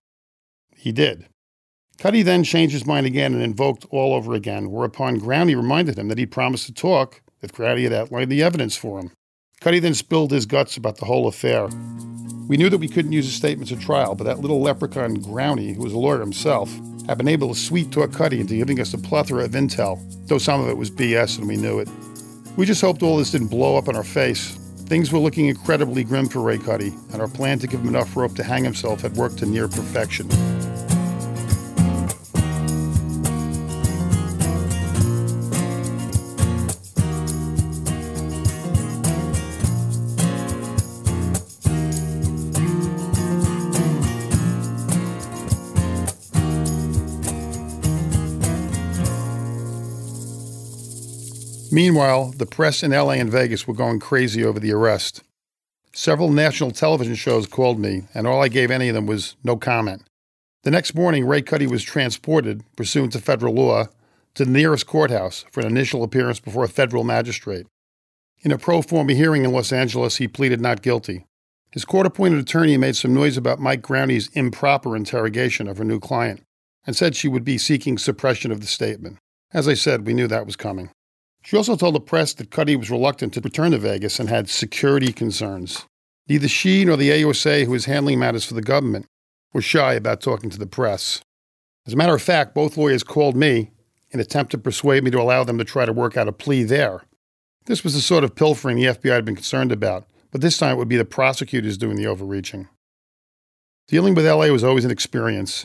He 0.86 0.92
did. 0.92 1.26
Cuddy 1.98 2.22
then 2.22 2.44
changed 2.44 2.72
his 2.72 2.86
mind 2.86 3.06
again 3.06 3.34
and 3.34 3.42
invoked 3.42 3.84
all 3.90 4.14
over 4.14 4.34
again, 4.34 4.70
whereupon 4.70 5.18
Growney 5.18 5.56
reminded 5.56 5.98
him 5.98 6.06
that 6.06 6.16
he'd 6.16 6.30
promised 6.30 6.66
to 6.66 6.72
talk 6.72 7.22
if 7.42 7.50
Growney 7.50 7.82
had 7.82 7.92
outlined 7.92 8.30
the 8.30 8.44
evidence 8.44 8.76
for 8.76 9.00
him. 9.00 9.10
Cuddy 9.60 9.80
then 9.80 9.94
spilled 9.94 10.30
his 10.30 10.46
guts 10.46 10.76
about 10.76 10.98
the 10.98 11.06
whole 11.06 11.26
affair. 11.26 11.66
We 12.46 12.56
knew 12.56 12.70
that 12.70 12.78
we 12.78 12.86
couldn't 12.86 13.10
use 13.10 13.24
his 13.24 13.34
statements 13.34 13.72
at 13.72 13.80
trial, 13.80 14.14
but 14.14 14.22
that 14.26 14.38
little 14.38 14.60
leprechaun 14.60 15.16
Growney, 15.16 15.74
who 15.74 15.82
was 15.82 15.92
a 15.92 15.98
lawyer 15.98 16.20
himself, 16.20 16.72
had 17.08 17.18
been 17.18 17.26
able 17.26 17.48
to 17.48 17.58
sweet 17.58 17.90
talk 17.90 18.12
Cuddy 18.12 18.38
into 18.38 18.54
giving 18.54 18.78
us 18.78 18.94
a 18.94 18.98
plethora 18.98 19.46
of 19.46 19.50
intel, 19.50 19.98
though 20.28 20.38
some 20.38 20.60
of 20.60 20.68
it 20.68 20.76
was 20.76 20.88
BS 20.88 21.36
and 21.38 21.48
we 21.48 21.56
knew 21.56 21.80
it. 21.80 21.88
We 22.56 22.64
just 22.64 22.80
hoped 22.80 23.02
all 23.02 23.16
this 23.16 23.32
didn't 23.32 23.48
blow 23.48 23.76
up 23.76 23.88
in 23.88 23.96
our 23.96 24.04
face. 24.04 24.54
Things 24.86 25.10
were 25.10 25.18
looking 25.18 25.46
incredibly 25.46 26.04
grim 26.04 26.28
for 26.28 26.42
Ray 26.42 26.58
Cuddy, 26.58 26.94
and 27.12 27.20
our 27.20 27.26
plan 27.26 27.58
to 27.58 27.66
give 27.66 27.80
him 27.80 27.88
enough 27.88 28.16
rope 28.16 28.36
to 28.36 28.44
hang 28.44 28.62
himself 28.62 29.00
had 29.00 29.16
worked 29.16 29.38
to 29.38 29.46
near 29.46 29.66
perfection. 29.66 30.28
Meanwhile, 51.96 52.34
the 52.36 52.44
press 52.44 52.82
in 52.82 52.90
LA 52.90 53.12
and 53.12 53.32
Vegas 53.32 53.66
were 53.66 53.72
going 53.72 54.00
crazy 54.00 54.44
over 54.44 54.60
the 54.60 54.70
arrest. 54.70 55.22
Several 55.94 56.30
national 56.30 56.72
television 56.72 57.14
shows 57.14 57.46
called 57.46 57.80
me, 57.80 58.02
and 58.12 58.26
all 58.26 58.42
I 58.42 58.48
gave 58.48 58.70
any 58.70 58.90
of 58.90 58.94
them 58.94 59.06
was 59.06 59.34
no 59.42 59.56
comment. 59.56 60.02
The 60.64 60.70
next 60.70 60.94
morning, 60.94 61.26
Ray 61.26 61.40
Cuddy 61.40 61.66
was 61.66 61.82
transported, 61.82 62.62
pursuant 62.76 63.14
to 63.14 63.18
federal 63.18 63.54
law, 63.54 63.86
to 64.34 64.44
the 64.44 64.50
nearest 64.50 64.86
courthouse 64.86 65.46
for 65.50 65.60
an 65.60 65.68
initial 65.68 66.02
appearance 66.02 66.38
before 66.38 66.64
a 66.64 66.68
federal 66.68 67.02
magistrate. 67.02 67.66
In 68.42 68.52
a 68.52 68.58
pro 68.58 68.82
forma 68.82 69.14
hearing 69.14 69.46
in 69.46 69.52
Los 69.52 69.72
Angeles, 69.72 70.16
he 70.16 70.28
pleaded 70.28 70.60
not 70.60 70.82
guilty. 70.82 71.24
His 71.70 71.86
court 71.86 72.04
appointed 72.04 72.40
attorney 72.40 72.76
made 72.76 72.96
some 72.96 73.14
noise 73.14 73.38
about 73.38 73.58
Mike 73.58 73.80
Growney's 73.80 74.28
improper 74.34 74.96
interrogation 74.96 75.66
of 75.66 75.78
her 75.78 75.84
new 75.84 75.98
client 75.98 76.42
and 76.86 76.94
said 76.94 77.16
she 77.16 77.26
would 77.26 77.42
be 77.42 77.56
seeking 77.56 77.96
suppression 77.96 78.52
of 78.52 78.60
the 78.60 78.66
statement. 78.66 79.16
As 79.54 79.66
I 79.66 79.72
said, 79.72 80.06
we 80.06 80.12
knew 80.12 80.26
that 80.26 80.44
was 80.44 80.56
coming. 80.56 80.90
She 81.46 81.56
also 81.56 81.76
told 81.76 81.94
the 81.94 82.00
press 82.00 82.34
that 82.34 82.50
Cuddy 82.50 82.74
was 82.74 82.90
reluctant 82.90 83.32
to 83.34 83.40
return 83.40 83.70
to 83.70 83.78
Vegas 83.78 84.18
and 84.18 84.28
had 84.28 84.50
security 84.50 85.12
concerns. 85.12 85.86
Neither 86.28 86.48
she 86.48 86.84
nor 86.84 86.96
the 86.96 87.10
AUSA, 87.10 87.66
who 87.66 87.70
was 87.70 87.84
handling 87.84 88.18
matters 88.18 88.44
for 88.44 88.54
the 88.54 88.60
government, 88.60 89.06
were 89.52 89.62
shy 89.62 89.92
about 89.94 90.20
talking 90.20 90.50
to 90.50 90.58
the 90.58 90.66
press. 90.66 91.20
As 91.86 91.92
a 91.92 91.96
matter 91.96 92.16
of 92.16 92.20
fact, 92.20 92.52
both 92.52 92.76
lawyers 92.76 93.04
called 93.04 93.36
me 93.36 93.70
in 94.10 94.18
an 94.18 94.20
attempt 94.20 94.50
to 94.50 94.58
persuade 94.58 95.04
me 95.04 95.12
to 95.12 95.20
allow 95.20 95.44
them 95.44 95.56
to 95.58 95.64
try 95.64 95.84
to 95.84 95.92
work 95.92 96.16
out 96.16 96.26
a 96.26 96.32
plea 96.32 96.64
there. 96.64 97.04
This 97.66 97.84
was 97.84 97.94
the 97.94 98.00
sort 98.00 98.24
of 98.24 98.34
pilfering 98.34 98.76
the 98.76 98.86
FBI 98.86 99.12
had 99.12 99.24
been 99.24 99.36
concerned 99.36 99.70
about, 99.70 100.04
but 100.32 100.40
this 100.40 100.58
time 100.58 100.72
it 100.72 100.78
would 100.78 100.88
be 100.88 100.96
the 100.96 101.04
prosecutors 101.04 101.78
doing 101.78 101.94
the 101.94 102.08
overreaching. 102.08 102.66
Dealing 103.86 104.16
with 104.16 104.26
LA 104.26 104.48
was 104.48 104.64
always 104.64 104.84
an 104.84 104.90
experience. 104.90 105.64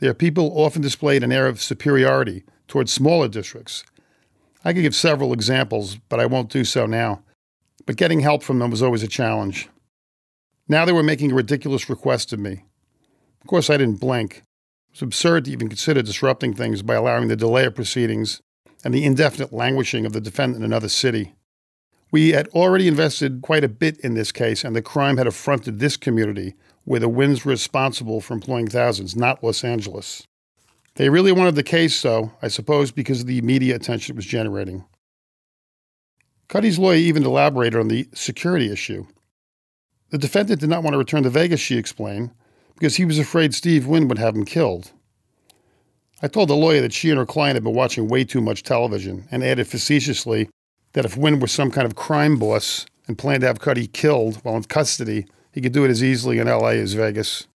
Their 0.00 0.12
people 0.12 0.52
often 0.54 0.82
displayed 0.82 1.24
an 1.24 1.32
air 1.32 1.46
of 1.46 1.62
superiority 1.62 2.44
towards 2.66 2.92
smaller 2.92 3.28
districts, 3.28 3.84
I 4.64 4.72
could 4.72 4.82
give 4.82 4.94
several 4.94 5.32
examples, 5.32 5.96
but 6.08 6.20
I 6.20 6.26
won't 6.26 6.50
do 6.50 6.64
so 6.64 6.86
now. 6.86 7.22
But 7.86 7.96
getting 7.96 8.20
help 8.20 8.42
from 8.42 8.58
them 8.58 8.70
was 8.70 8.82
always 8.82 9.02
a 9.02 9.08
challenge. 9.08 9.68
Now 10.68 10.84
they 10.84 10.92
were 10.92 11.02
making 11.02 11.32
a 11.32 11.34
ridiculous 11.34 11.88
request 11.88 12.32
of 12.32 12.40
me. 12.40 12.64
Of 13.40 13.46
course, 13.46 13.70
I 13.70 13.76
didn't 13.76 14.00
blink. 14.00 14.38
It 14.38 14.42
was 14.92 15.02
absurd 15.02 15.44
to 15.46 15.52
even 15.52 15.68
consider 15.68 16.02
disrupting 16.02 16.54
things 16.54 16.82
by 16.82 16.94
allowing 16.94 17.28
the 17.28 17.36
delay 17.36 17.64
of 17.64 17.74
proceedings 17.74 18.42
and 18.84 18.92
the 18.92 19.04
indefinite 19.04 19.52
languishing 19.52 20.04
of 20.04 20.12
the 20.12 20.20
defendant 20.20 20.62
in 20.62 20.64
another 20.64 20.88
city. 20.88 21.34
We 22.10 22.30
had 22.30 22.48
already 22.48 22.88
invested 22.88 23.42
quite 23.42 23.64
a 23.64 23.68
bit 23.68 23.98
in 24.00 24.14
this 24.14 24.32
case, 24.32 24.64
and 24.64 24.74
the 24.74 24.82
crime 24.82 25.18
had 25.18 25.26
affronted 25.26 25.78
this 25.78 25.96
community, 25.96 26.54
where 26.84 27.00
the 27.00 27.08
Wynns 27.08 27.44
were 27.44 27.50
responsible 27.50 28.20
for 28.20 28.32
employing 28.34 28.68
thousands, 28.68 29.14
not 29.14 29.44
Los 29.44 29.62
Angeles. 29.62 30.26
They 30.98 31.10
really 31.10 31.30
wanted 31.30 31.54
the 31.54 31.62
case, 31.62 32.02
though, 32.02 32.32
I 32.42 32.48
suppose 32.48 32.90
because 32.90 33.20
of 33.20 33.28
the 33.28 33.40
media 33.40 33.76
attention 33.76 34.14
it 34.14 34.16
was 34.16 34.26
generating. 34.26 34.84
Cuddy's 36.48 36.76
lawyer 36.76 36.96
even 36.96 37.24
elaborated 37.24 37.78
on 37.78 37.86
the 37.86 38.08
security 38.14 38.72
issue. 38.72 39.06
The 40.10 40.18
defendant 40.18 40.58
did 40.58 40.68
not 40.68 40.82
want 40.82 40.94
to 40.94 40.98
return 40.98 41.22
to 41.22 41.30
Vegas, 41.30 41.60
she 41.60 41.78
explained, 41.78 42.32
because 42.74 42.96
he 42.96 43.04
was 43.04 43.16
afraid 43.16 43.54
Steve 43.54 43.86
Wynn 43.86 44.08
would 44.08 44.18
have 44.18 44.34
him 44.34 44.44
killed. 44.44 44.90
I 46.20 46.26
told 46.26 46.48
the 46.48 46.56
lawyer 46.56 46.80
that 46.80 46.92
she 46.92 47.10
and 47.10 47.18
her 47.18 47.26
client 47.26 47.54
had 47.54 47.62
been 47.62 47.76
watching 47.76 48.08
way 48.08 48.24
too 48.24 48.40
much 48.40 48.64
television 48.64 49.28
and 49.30 49.44
added 49.44 49.68
facetiously 49.68 50.48
that 50.94 51.04
if 51.04 51.16
Wynn 51.16 51.38
was 51.38 51.52
some 51.52 51.70
kind 51.70 51.86
of 51.86 51.94
crime 51.94 52.40
boss 52.40 52.86
and 53.06 53.16
planned 53.16 53.42
to 53.42 53.46
have 53.46 53.60
Cuddy 53.60 53.86
killed 53.86 54.38
while 54.38 54.56
in 54.56 54.64
custody, 54.64 55.28
he 55.52 55.60
could 55.60 55.70
do 55.70 55.84
it 55.84 55.92
as 55.92 56.02
easily 56.02 56.40
in 56.40 56.48
LA 56.48 56.70
as 56.70 56.94
Vegas. 56.94 57.46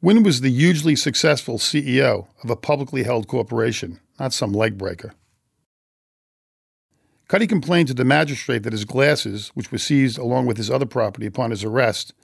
Wynn 0.00 0.22
was 0.22 0.42
the 0.42 0.50
hugely 0.50 0.94
successful 0.94 1.58
CEO 1.58 2.28
of 2.44 2.50
a 2.50 2.56
publicly 2.56 3.02
held 3.02 3.26
corporation, 3.26 3.98
not 4.20 4.32
some 4.32 4.52
leg 4.52 4.78
breaker. 4.78 5.12
Cuddy 7.26 7.48
complained 7.48 7.88
to 7.88 7.94
the 7.94 8.04
magistrate 8.04 8.62
that 8.62 8.72
his 8.72 8.84
glasses, 8.84 9.48
which 9.54 9.72
were 9.72 9.78
seized 9.78 10.16
along 10.16 10.46
with 10.46 10.56
his 10.56 10.70
other 10.70 10.86
property 10.86 11.26
upon 11.26 11.50
his 11.50 11.64
arrest, 11.64 12.14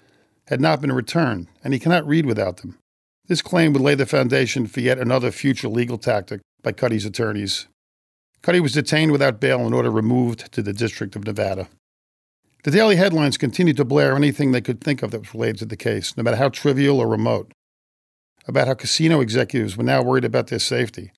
had 0.46 0.60
not 0.60 0.80
been 0.80 0.92
returned, 0.92 1.48
and 1.64 1.74
he 1.74 1.80
cannot 1.80 2.06
read 2.06 2.26
without 2.26 2.58
them. 2.58 2.78
This 3.26 3.42
claim 3.42 3.72
would 3.72 3.82
lay 3.82 3.96
the 3.96 4.06
foundation 4.06 4.68
for 4.68 4.78
yet 4.78 5.00
another 5.00 5.32
future 5.32 5.68
legal 5.68 5.98
tactic 5.98 6.42
by 6.62 6.70
Cuddy's 6.70 7.04
attorneys. 7.04 7.66
Cuddy 8.40 8.60
was 8.60 8.72
detained 8.72 9.10
without 9.10 9.40
bail 9.40 9.66
and 9.66 9.74
order 9.74 9.90
removed 9.90 10.52
to 10.52 10.62
the 10.62 10.72
District 10.72 11.16
of 11.16 11.24
Nevada. 11.24 11.68
The 12.62 12.70
daily 12.70 12.96
headlines 12.96 13.36
continued 13.36 13.76
to 13.78 13.84
blare 13.84 14.14
anything 14.14 14.52
they 14.52 14.60
could 14.60 14.80
think 14.80 15.02
of 15.02 15.10
that 15.10 15.18
was 15.18 15.34
related 15.34 15.58
to 15.58 15.66
the 15.66 15.76
case, 15.76 16.16
no 16.16 16.22
matter 16.22 16.36
how 16.36 16.50
trivial 16.50 17.00
or 17.00 17.08
remote. 17.08 17.52
About 18.46 18.68
how 18.68 18.74
casino 18.74 19.20
executives 19.20 19.76
were 19.76 19.84
now 19.84 20.02
worried 20.02 20.24
about 20.24 20.48
their 20.48 20.58
safety. 20.58 21.12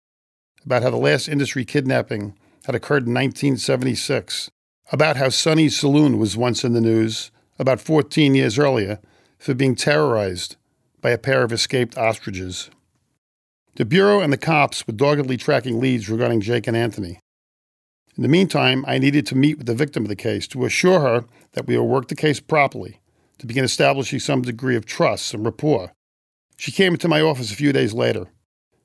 About 0.64 0.82
how 0.82 0.90
the 0.90 0.96
last 0.96 1.28
industry 1.28 1.64
kidnapping 1.64 2.36
had 2.66 2.74
occurred 2.74 3.06
in 3.06 3.14
1976, 3.14 4.50
about 4.92 5.16
how 5.16 5.28
Sonny's 5.28 5.76
Saloon 5.76 6.18
was 6.18 6.36
once 6.36 6.64
in 6.64 6.72
the 6.72 6.80
news 6.80 7.30
about 7.58 7.80
14 7.80 8.34
years 8.34 8.58
earlier 8.58 8.98
for 9.38 9.54
being 9.54 9.74
terrorized 9.74 10.56
by 11.00 11.10
a 11.10 11.18
pair 11.18 11.42
of 11.42 11.52
escaped 11.52 11.96
ostriches. 11.96 12.70
The 13.76 13.84
Bureau 13.84 14.20
and 14.20 14.32
the 14.32 14.38
cops 14.38 14.86
were 14.86 14.92
doggedly 14.92 15.36
tracking 15.36 15.80
leads 15.80 16.08
regarding 16.08 16.40
Jake 16.40 16.66
and 16.66 16.76
Anthony. 16.76 17.20
In 18.16 18.22
the 18.22 18.28
meantime, 18.28 18.84
I 18.88 18.98
needed 18.98 19.26
to 19.26 19.36
meet 19.36 19.58
with 19.58 19.66
the 19.66 19.74
victim 19.74 20.04
of 20.04 20.08
the 20.08 20.16
case 20.16 20.46
to 20.48 20.64
assure 20.64 21.00
her 21.00 21.24
that 21.52 21.66
we 21.66 21.76
would 21.76 21.84
work 21.84 22.08
the 22.08 22.14
case 22.14 22.40
properly, 22.40 23.00
to 23.38 23.46
begin 23.46 23.64
establishing 23.64 24.18
some 24.18 24.42
degree 24.42 24.76
of 24.76 24.86
trust 24.86 25.34
and 25.34 25.44
rapport. 25.44 25.92
She 26.56 26.72
came 26.72 26.94
into 26.94 27.08
my 27.08 27.20
office 27.20 27.52
a 27.52 27.56
few 27.56 27.72
days 27.72 27.92
later. 27.92 28.26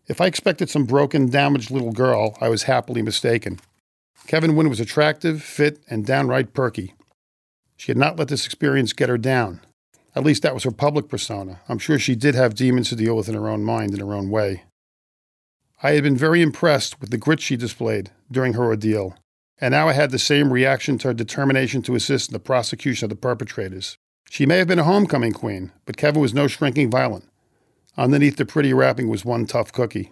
If 0.08 0.20
I 0.20 0.26
expected 0.26 0.70
some 0.70 0.86
broken, 0.86 1.30
damaged 1.30 1.72
little 1.72 1.94
girl, 1.94 2.38
I 2.42 2.50
was 2.50 2.64
happily 2.64 3.02
mistaken. 3.02 3.60
Kevyn 4.28 4.56
Wynn 4.56 4.70
was 4.70 4.80
attractive, 4.80 5.42
fit, 5.42 5.80
and 5.90 6.06
downright 6.06 6.54
perky. 6.54 6.94
She 7.78 7.88
had 7.92 7.98
not 7.98 8.18
let 8.18 8.28
this 8.28 8.46
experience 8.46 8.94
get 8.94 9.10
her 9.10 9.18
down. 9.18 9.62
At 10.16 10.24
least 10.24 10.44
that 10.44 10.54
was 10.54 10.64
her 10.64 10.72
public 10.72 11.08
persona. 11.08 11.62
I'm 11.70 11.80
sure 11.80 11.98
she 11.98 12.16
did 12.16 12.36
have 12.36 12.54
demons 12.54 12.90
to 12.90 12.96
deal 12.96 13.16
with 13.16 13.30
in 13.30 13.36
her 13.36 13.48
own 13.48 13.64
mind 13.64 13.94
in 13.94 14.02
her 14.02 14.14
own 14.14 14.30
way. 14.30 14.64
I 15.82 15.92
had 15.92 16.04
been 16.04 16.18
very 16.18 16.42
impressed 16.42 17.00
with 17.00 17.10
the 17.10 17.18
grit 17.18 17.40
she 17.40 17.56
displayed 17.56 18.12
during 18.32 18.54
her 18.54 18.66
ordeal, 18.66 19.16
and 19.60 19.72
now 19.72 19.88
I 19.88 19.94
had 19.94 20.12
the 20.12 20.20
same 20.20 20.54
reaction 20.54 20.98
to 21.00 21.08
her 21.08 21.14
determination 21.14 21.82
to 21.84 21.96
assist 21.96 22.30
in 22.30 22.34
the 22.34 22.40
prosecution 22.40 23.06
of 23.06 23.10
the 23.10 23.16
perpetrators. 23.16 23.98
She 24.30 24.46
may 24.46 24.58
have 24.58 24.68
been 24.68 24.80
a 24.80 24.84
homecoming 24.84 25.34
queen, 25.34 25.72
but 25.86 25.98
Kevyn 25.98 26.22
was 26.22 26.34
no 26.34 26.48
shrinking 26.48 26.92
violet. 26.92 27.24
Underneath 27.98 28.38
the 28.38 28.46
pretty 28.46 28.74
wrapping 28.74 29.10
was 29.10 29.26
one 29.26 29.46
tough 29.46 29.74
cookie. 29.74 30.12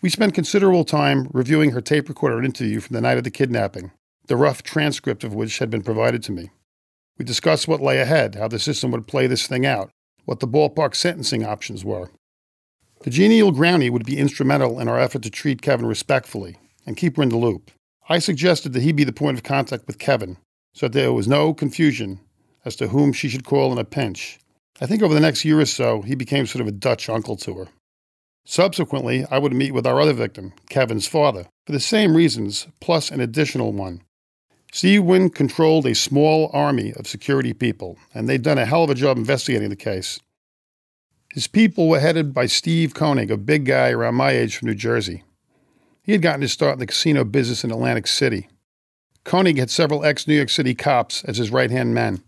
We 0.00 0.08
spent 0.08 0.34
considerable 0.34 0.84
time 0.84 1.28
reviewing 1.32 1.72
her 1.72 1.80
tape 1.80 2.08
recorder 2.08 2.42
interview 2.42 2.78
from 2.78 2.94
the 2.94 3.00
night 3.00 3.18
of 3.18 3.24
the 3.24 3.30
kidnapping, 3.30 3.90
the 4.26 4.36
rough 4.36 4.62
transcript 4.62 5.24
of 5.24 5.34
which 5.34 5.58
had 5.58 5.70
been 5.70 5.82
provided 5.82 6.22
to 6.24 6.32
me. 6.32 6.50
We 7.18 7.24
discussed 7.24 7.66
what 7.66 7.80
lay 7.80 7.98
ahead, 7.98 8.36
how 8.36 8.46
the 8.46 8.60
system 8.60 8.92
would 8.92 9.08
play 9.08 9.26
this 9.26 9.48
thing 9.48 9.66
out, 9.66 9.90
what 10.24 10.38
the 10.38 10.46
ballpark 10.46 10.94
sentencing 10.94 11.44
options 11.44 11.84
were. 11.84 12.10
The 13.02 13.10
genial 13.10 13.52
Growney 13.52 13.90
would 13.90 14.06
be 14.06 14.18
instrumental 14.18 14.78
in 14.78 14.86
our 14.86 14.98
effort 14.98 15.22
to 15.22 15.30
treat 15.30 15.62
Kevyn 15.62 15.88
respectfully 15.88 16.56
and 16.86 16.96
keep 16.96 17.16
her 17.16 17.22
in 17.24 17.30
the 17.30 17.36
loop. 17.36 17.72
I 18.08 18.20
suggested 18.20 18.72
that 18.72 18.82
he 18.82 18.92
be 18.92 19.04
the 19.04 19.12
point 19.12 19.36
of 19.36 19.42
contact 19.42 19.86
with 19.88 19.98
Kevyn 19.98 20.36
so 20.72 20.86
that 20.86 20.92
there 20.92 21.12
was 21.12 21.26
no 21.26 21.52
confusion 21.52 22.20
as 22.64 22.76
to 22.76 22.88
whom 22.88 23.12
she 23.12 23.28
should 23.28 23.44
call 23.44 23.72
in 23.72 23.78
a 23.78 23.84
pinch. 23.84 24.38
I 24.80 24.86
think 24.86 25.02
over 25.02 25.14
the 25.14 25.20
next 25.20 25.44
year 25.44 25.60
or 25.60 25.66
so, 25.66 26.02
he 26.02 26.14
became 26.14 26.46
sort 26.46 26.62
of 26.62 26.68
a 26.68 26.72
Dutch 26.72 27.08
uncle 27.08 27.36
to 27.36 27.54
her. 27.54 27.68
Subsequently, 28.44 29.26
I 29.30 29.38
would 29.38 29.52
meet 29.52 29.74
with 29.74 29.86
our 29.86 30.00
other 30.00 30.12
victim, 30.12 30.52
Kevyn's 30.70 31.06
father, 31.06 31.46
for 31.66 31.72
the 31.72 31.80
same 31.80 32.16
reasons, 32.16 32.66
plus 32.80 33.10
an 33.10 33.20
additional 33.20 33.72
one. 33.72 34.02
Wynn 34.82 35.30
controlled 35.30 35.86
a 35.86 35.94
small 35.94 36.50
army 36.52 36.92
of 36.94 37.06
security 37.06 37.52
people, 37.52 37.98
and 38.14 38.28
they'd 38.28 38.42
done 38.42 38.58
a 38.58 38.66
hell 38.66 38.84
of 38.84 38.90
a 38.90 38.94
job 38.94 39.16
investigating 39.16 39.68
the 39.68 39.76
case. 39.76 40.20
His 41.34 41.46
people 41.46 41.88
were 41.88 42.00
headed 42.00 42.32
by 42.32 42.46
Steve 42.46 42.94
Koenig, 42.94 43.30
a 43.30 43.36
big 43.36 43.66
guy 43.66 43.90
around 43.90 44.14
my 44.14 44.30
age 44.30 44.56
from 44.56 44.68
New 44.68 44.74
Jersey. 44.74 45.24
He 46.02 46.12
had 46.12 46.22
gotten 46.22 46.40
his 46.40 46.52
start 46.52 46.74
in 46.74 46.78
the 46.78 46.86
casino 46.86 47.24
business 47.24 47.64
in 47.64 47.70
Atlantic 47.70 48.06
City. 48.06 48.48
Koenig 49.24 49.58
had 49.58 49.70
several 49.70 50.06
ex 50.06 50.26
New 50.26 50.36
York 50.36 50.48
City 50.48 50.74
cops 50.74 51.22
as 51.24 51.36
his 51.36 51.50
right 51.50 51.70
hand 51.70 51.92
men. 51.92 52.22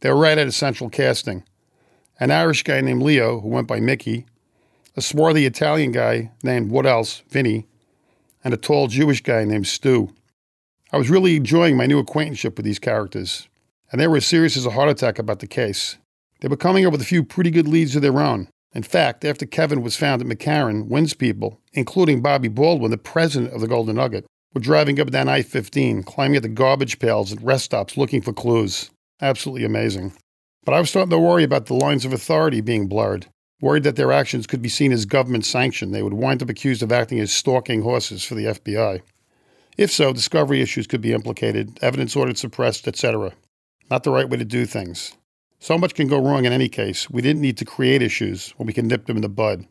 They 0.00 0.10
were 0.10 0.16
right 0.16 0.38
at 0.38 0.46
a 0.46 0.52
central 0.52 0.88
casting. 0.90 1.42
An 2.22 2.30
Irish 2.30 2.64
guy 2.64 2.82
named 2.82 3.02
Leo, 3.02 3.40
who 3.40 3.48
went 3.48 3.66
by 3.66 3.80
Mickey, 3.80 4.26
a 4.94 5.00
swarthy 5.00 5.46
Italian 5.46 5.90
guy 5.90 6.30
named 6.42 6.70
what 6.70 6.84
else, 6.84 7.22
Vinny, 7.30 7.66
and 8.44 8.52
a 8.52 8.58
tall 8.58 8.88
Jewish 8.88 9.22
guy 9.22 9.44
named 9.46 9.66
Stu. 9.66 10.12
I 10.92 10.98
was 10.98 11.08
really 11.08 11.36
enjoying 11.36 11.78
my 11.78 11.86
new 11.86 11.98
acquaintanceship 11.98 12.58
with 12.58 12.66
these 12.66 12.78
characters, 12.78 13.48
and 13.90 13.98
they 13.98 14.06
were 14.06 14.18
as 14.18 14.26
serious 14.26 14.58
as 14.58 14.66
a 14.66 14.72
heart 14.72 14.90
attack 14.90 15.18
about 15.18 15.38
the 15.38 15.46
case. 15.46 15.96
They 16.40 16.48
were 16.48 16.58
coming 16.58 16.84
up 16.84 16.92
with 16.92 17.00
a 17.00 17.06
few 17.06 17.24
pretty 17.24 17.50
good 17.50 17.66
leads 17.66 17.96
of 17.96 18.02
their 18.02 18.20
own. 18.20 18.48
In 18.74 18.82
fact, 18.82 19.24
after 19.24 19.46
Kevyn 19.46 19.82
was 19.82 19.96
found 19.96 20.20
at 20.20 20.28
McCarran, 20.28 20.88
Wynn's 20.88 21.14
people, 21.14 21.58
including 21.72 22.20
Bobby 22.20 22.48
Baldwin, 22.48 22.90
the 22.90 22.98
president 22.98 23.54
of 23.54 23.62
the 23.62 23.66
Golden 23.66 23.96
Nugget, 23.96 24.26
were 24.52 24.60
driving 24.60 25.00
up 25.00 25.06
and 25.06 25.12
down 25.12 25.28
I 25.28 25.40
15, 25.40 26.02
climbing 26.02 26.36
at 26.36 26.42
the 26.42 26.50
garbage 26.50 26.98
pails 26.98 27.32
at 27.32 27.40
rest 27.40 27.64
stops 27.64 27.96
looking 27.96 28.20
for 28.20 28.34
clues. 28.34 28.90
Absolutely 29.22 29.64
amazing. 29.64 30.12
But 30.64 30.74
I 30.74 30.80
was 30.80 30.90
starting 30.90 31.10
to 31.10 31.18
worry 31.18 31.44
about 31.44 31.66
the 31.66 31.74
lines 31.74 32.04
of 32.04 32.12
authority 32.12 32.60
being 32.60 32.86
blurred 32.86 33.26
Worried 33.60 33.82
that 33.82 33.96
their 33.96 34.12
actions 34.12 34.46
could 34.46 34.62
be 34.62 34.70
seen 34.70 34.90
as 34.90 35.04
government 35.04 35.44
sanctioned, 35.44 35.94
they 35.94 36.02
would 36.02 36.14
wind 36.14 36.42
up 36.42 36.48
accused 36.48 36.82
of 36.82 36.90
acting 36.90 37.20
as 37.20 37.30
stalking 37.30 37.82
horses 37.82 38.24
for 38.24 38.34
the 38.34 38.46
FBI. 38.46 39.02
If 39.76 39.90
so, 39.90 40.12
discovery 40.14 40.62
issues 40.62 40.86
could 40.86 41.02
be 41.02 41.12
implicated, 41.12 41.78
evidence 41.82 42.16
ordered 42.16 42.38
suppressed, 42.38 42.88
etc. 42.88 43.32
Not 43.90 44.02
the 44.02 44.12
right 44.12 44.28
way 44.28 44.38
to 44.38 44.44
do 44.46 44.64
things. 44.64 45.16
So 45.58 45.76
much 45.76 45.94
can 45.94 46.08
go 46.08 46.22
wrong 46.22 46.46
in 46.46 46.54
any 46.54 46.70
case. 46.70 47.10
We 47.10 47.20
didn't 47.20 47.42
need 47.42 47.58
to 47.58 47.66
create 47.66 48.00
issues 48.00 48.50
when 48.56 48.66
we 48.66 48.72
can 48.72 48.88
nip 48.88 49.04
them 49.04 49.16
in 49.16 49.22
the 49.22 49.28
bud. 49.28 49.66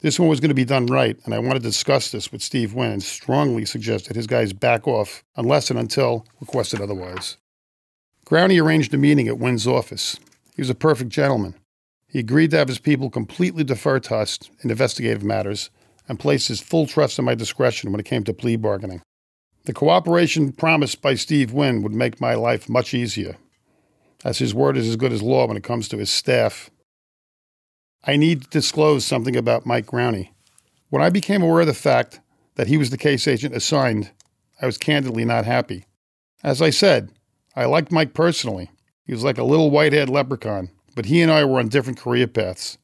This 0.00 0.18
one 0.18 0.28
was 0.28 0.40
going 0.40 0.48
to 0.48 0.54
be 0.54 0.64
done 0.64 0.86
right, 0.86 1.16
and 1.24 1.32
I 1.32 1.38
wanted 1.38 1.62
to 1.62 1.68
discuss 1.68 2.10
this 2.10 2.32
with 2.32 2.42
Steve 2.42 2.74
Wynn 2.74 2.90
and 2.90 3.02
strongly 3.02 3.64
suggest 3.64 4.08
that 4.08 4.16
his 4.16 4.26
guys 4.26 4.52
back 4.52 4.88
off 4.88 5.22
unless 5.36 5.70
and 5.70 5.78
until 5.78 6.26
requested 6.40 6.80
otherwise. 6.80 7.36
Growney 8.32 8.62
arranged 8.62 8.94
a 8.94 8.96
meeting 8.96 9.28
at 9.28 9.36
Wynn's 9.36 9.66
office. 9.66 10.18
He 10.56 10.62
was 10.62 10.70
a 10.70 10.74
perfect 10.74 11.10
gentleman. 11.10 11.54
He 12.06 12.18
agreed 12.18 12.52
to 12.52 12.56
have 12.56 12.68
his 12.68 12.78
people 12.78 13.10
completely 13.10 13.62
defer 13.62 14.00
to 14.00 14.16
us 14.16 14.38
in 14.62 14.70
investigative 14.70 15.22
matters 15.22 15.68
and 16.08 16.18
placed 16.18 16.48
his 16.48 16.58
full 16.58 16.86
trust 16.86 17.18
in 17.18 17.26
my 17.26 17.34
discretion 17.34 17.92
when 17.92 18.00
it 18.00 18.06
came 18.06 18.24
to 18.24 18.32
plea 18.32 18.56
bargaining. 18.56 19.02
The 19.66 19.74
cooperation 19.74 20.52
promised 20.52 21.02
by 21.02 21.14
Steve 21.14 21.52
Wynn 21.52 21.82
would 21.82 21.92
make 21.92 22.22
my 22.22 22.32
life 22.32 22.70
much 22.70 22.94
easier, 22.94 23.36
as 24.24 24.38
his 24.38 24.54
word 24.54 24.78
is 24.78 24.88
as 24.88 24.96
good 24.96 25.12
as 25.12 25.20
law 25.20 25.46
when 25.46 25.58
it 25.58 25.62
comes 25.62 25.86
to 25.88 25.98
his 25.98 26.08
staff. 26.08 26.70
I 28.02 28.16
need 28.16 28.44
to 28.44 28.48
disclose 28.48 29.04
something 29.04 29.36
about 29.36 29.66
Mike 29.66 29.84
Growney. 29.84 30.30
When 30.88 31.02
I 31.02 31.10
became 31.10 31.42
aware 31.42 31.60
of 31.60 31.66
the 31.66 31.74
fact 31.74 32.20
that 32.54 32.68
he 32.68 32.78
was 32.78 32.88
the 32.88 32.96
case 32.96 33.28
agent 33.28 33.54
assigned, 33.54 34.10
I 34.58 34.64
was 34.64 34.78
candidly 34.78 35.26
not 35.26 35.44
happy. 35.44 35.84
As 36.42 36.62
I 36.62 36.70
said, 36.70 37.10
I 37.54 37.66
liked 37.66 37.92
Mike 37.92 38.14
personally. 38.14 38.70
He 39.04 39.12
was 39.12 39.24
like 39.24 39.38
a 39.38 39.44
little 39.44 39.70
white 39.70 39.92
haired 39.92 40.08
leprechaun 40.08 40.70
but 40.94 41.06
he 41.06 41.20
and 41.20 41.30
I 41.30 41.44
were 41.44 41.58
on 41.58 41.68
different 41.68 41.98
career 41.98 42.26
paths. 42.26 42.78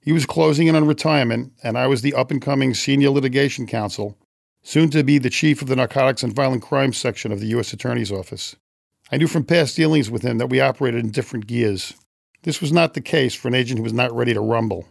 He 0.00 0.12
was 0.12 0.26
closing 0.26 0.68
in 0.68 0.76
on 0.76 0.86
retirement, 0.86 1.52
and 1.62 1.76
I 1.76 1.86
was 1.86 2.02
the 2.02 2.14
up 2.14 2.30
and 2.30 2.40
coming 2.40 2.74
senior 2.74 3.10
litigation 3.10 3.66
counsel, 3.66 4.16
soon 4.62 4.90
to 4.90 5.04
be 5.04 5.18
the 5.18 5.30
chief 5.30 5.60
of 5.60 5.68
the 5.68 5.76
narcotics 5.76 6.22
and 6.22 6.32
violent 6.32 6.62
crimes 6.62 6.96
section 6.96 7.32
of 7.32 7.40
the 7.40 7.48
U.S. 7.48 7.72
Attorney's 7.72 8.12
Office. 8.12 8.56
I 9.12 9.16
knew 9.16 9.26
from 9.26 9.44
past 9.44 9.76
dealings 9.76 10.10
with 10.10 10.22
him 10.22 10.38
that 10.38 10.48
we 10.48 10.60
operated 10.60 11.04
in 11.04 11.10
different 11.10 11.46
gears. 11.46 11.94
This 12.42 12.60
was 12.60 12.72
not 12.72 12.94
the 12.94 13.00
case 13.00 13.34
for 13.34 13.48
an 13.48 13.54
agent 13.54 13.78
who 13.78 13.84
was 13.84 13.92
not 13.92 14.12
ready 14.12 14.32
to 14.34 14.40
rumble. 14.40 14.88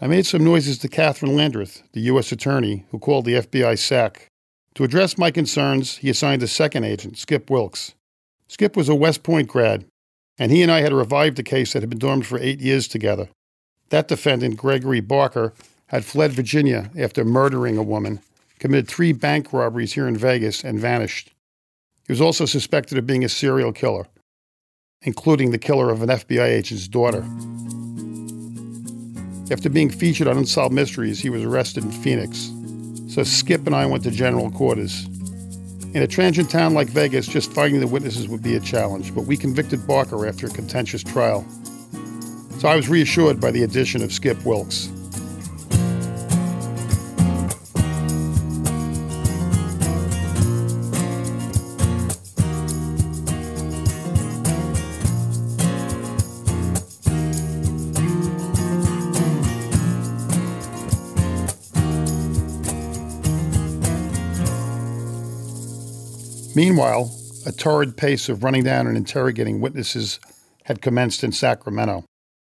I 0.00 0.06
made 0.06 0.26
some 0.26 0.42
noises 0.42 0.78
to 0.78 0.88
Kathryn 0.88 1.36
Landreth, 1.36 1.82
the 1.92 2.00
U.S. 2.02 2.32
Attorney, 2.32 2.84
who 2.90 2.98
called 2.98 3.24
the 3.24 3.34
FBI 3.34 3.78
SAC. 3.78 4.28
To 4.74 4.84
address 4.84 5.16
my 5.16 5.30
concerns, 5.30 5.98
he 5.98 6.10
assigned 6.10 6.42
a 6.42 6.48
second 6.48 6.84
agent, 6.84 7.16
Skip 7.18 7.48
Wilkes. 7.48 7.94
Skip 8.48 8.76
was 8.76 8.88
a 8.88 8.94
West 8.94 9.22
Point 9.22 9.48
grad 9.48 9.84
and 10.38 10.50
he 10.50 10.62
and 10.62 10.70
I 10.70 10.80
had 10.80 10.92
revived 10.92 11.38
a 11.38 11.42
case 11.42 11.72
that 11.72 11.82
had 11.82 11.90
been 11.90 11.98
dormant 11.98 12.26
for 12.26 12.38
eight 12.38 12.60
years 12.60 12.88
together. 12.88 13.28
That 13.90 14.08
defendant, 14.08 14.56
Gregory 14.56 15.00
Barker, 15.00 15.52
had 15.86 16.04
fled 16.04 16.32
Virginia 16.32 16.90
after 16.98 17.24
murdering 17.24 17.76
a 17.76 17.82
woman, 17.82 18.20
committed 18.58 18.88
three 18.88 19.12
bank 19.12 19.52
robberies 19.52 19.92
here 19.92 20.08
in 20.08 20.16
Vegas, 20.16 20.64
and 20.64 20.80
vanished. 20.80 21.30
He 22.06 22.12
was 22.12 22.20
also 22.20 22.46
suspected 22.46 22.98
of 22.98 23.06
being 23.06 23.24
a 23.24 23.28
serial 23.28 23.72
killer, 23.72 24.06
including 25.02 25.50
the 25.50 25.58
killer 25.58 25.90
of 25.90 26.02
an 26.02 26.08
FBI 26.08 26.48
agent's 26.48 26.88
daughter. 26.88 27.24
After 29.50 29.68
being 29.68 29.90
featured 29.90 30.26
on 30.26 30.38
Unsolved 30.38 30.74
Mysteries, 30.74 31.20
he 31.20 31.30
was 31.30 31.44
arrested 31.44 31.84
in 31.84 31.92
Phoenix. 31.92 32.50
So 33.08 33.22
Skip 33.22 33.66
and 33.66 33.76
I 33.76 33.86
went 33.86 34.02
to 34.04 34.10
general 34.10 34.50
quarters. 34.50 35.06
In 35.94 36.02
a 36.02 36.08
transient 36.08 36.50
town 36.50 36.74
like 36.74 36.88
Vegas, 36.88 37.24
just 37.24 37.52
finding 37.52 37.78
the 37.78 37.86
witnesses 37.86 38.26
would 38.26 38.42
be 38.42 38.56
a 38.56 38.60
challenge, 38.60 39.14
but 39.14 39.26
we 39.26 39.36
convicted 39.36 39.86
Barker 39.86 40.26
after 40.26 40.48
a 40.48 40.50
contentious 40.50 41.04
trial. 41.04 41.46
So 42.58 42.66
I 42.66 42.74
was 42.74 42.88
reassured 42.88 43.40
by 43.40 43.52
the 43.52 43.62
addition 43.62 44.02
of 44.02 44.12
Skip 44.12 44.44
Wilkes. 44.44 44.90
Meanwhile, 66.54 67.12
a 67.46 67.52
torrid 67.52 67.96
pace 67.96 68.28
of 68.28 68.44
running 68.44 68.64
down 68.64 68.86
and 68.86 68.96
interrogating 68.96 69.60
witnesses 69.60 70.20
had 70.64 70.80
commenced 70.80 71.24
in 71.24 71.32
Sacramento. 71.32 72.04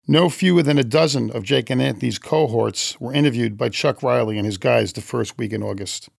No 0.06 0.28
fewer 0.28 0.62
than 0.62 0.78
a 0.78 0.84
dozen 0.84 1.30
of 1.30 1.42
Jake 1.42 1.70
and 1.70 1.80
Anthony's 1.80 2.18
cohorts 2.18 3.00
were 3.00 3.14
interviewed 3.14 3.56
by 3.56 3.70
Chuck 3.70 4.02
Riley 4.02 4.36
and 4.36 4.44
his 4.44 4.58
guys 4.58 4.92
the 4.92 5.00
first 5.00 5.38
week 5.38 5.52
in 5.52 5.62
August. 5.62 6.10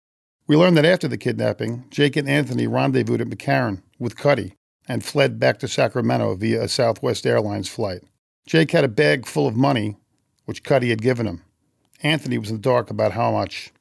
We 0.46 0.56
learned 0.56 0.78
that 0.78 0.86
after 0.86 1.06
the 1.06 1.18
kidnapping, 1.18 1.84
Jake 1.90 2.16
and 2.16 2.28
Anthony 2.28 2.66
rendezvoused 2.66 3.20
at 3.20 3.28
McCarran 3.28 3.82
with 3.98 4.16
Cuddy 4.16 4.54
and 4.88 5.04
fled 5.04 5.38
back 5.38 5.58
to 5.58 5.68
Sacramento 5.68 6.34
via 6.36 6.62
a 6.62 6.68
Southwest 6.68 7.26
Airlines 7.26 7.68
flight. 7.68 8.02
Jake 8.46 8.70
had 8.70 8.84
a 8.84 8.88
bag 8.88 9.26
full 9.26 9.46
of 9.46 9.56
money, 9.56 9.96
which 10.46 10.64
Cuddy 10.64 10.88
had 10.88 11.02
given 11.02 11.26
him. 11.26 11.42
Anthony 12.02 12.38
was 12.38 12.48
in 12.48 12.56
the 12.56 12.62
dark 12.62 12.90
about 12.90 13.12
how 13.12 13.32
much. 13.32 13.72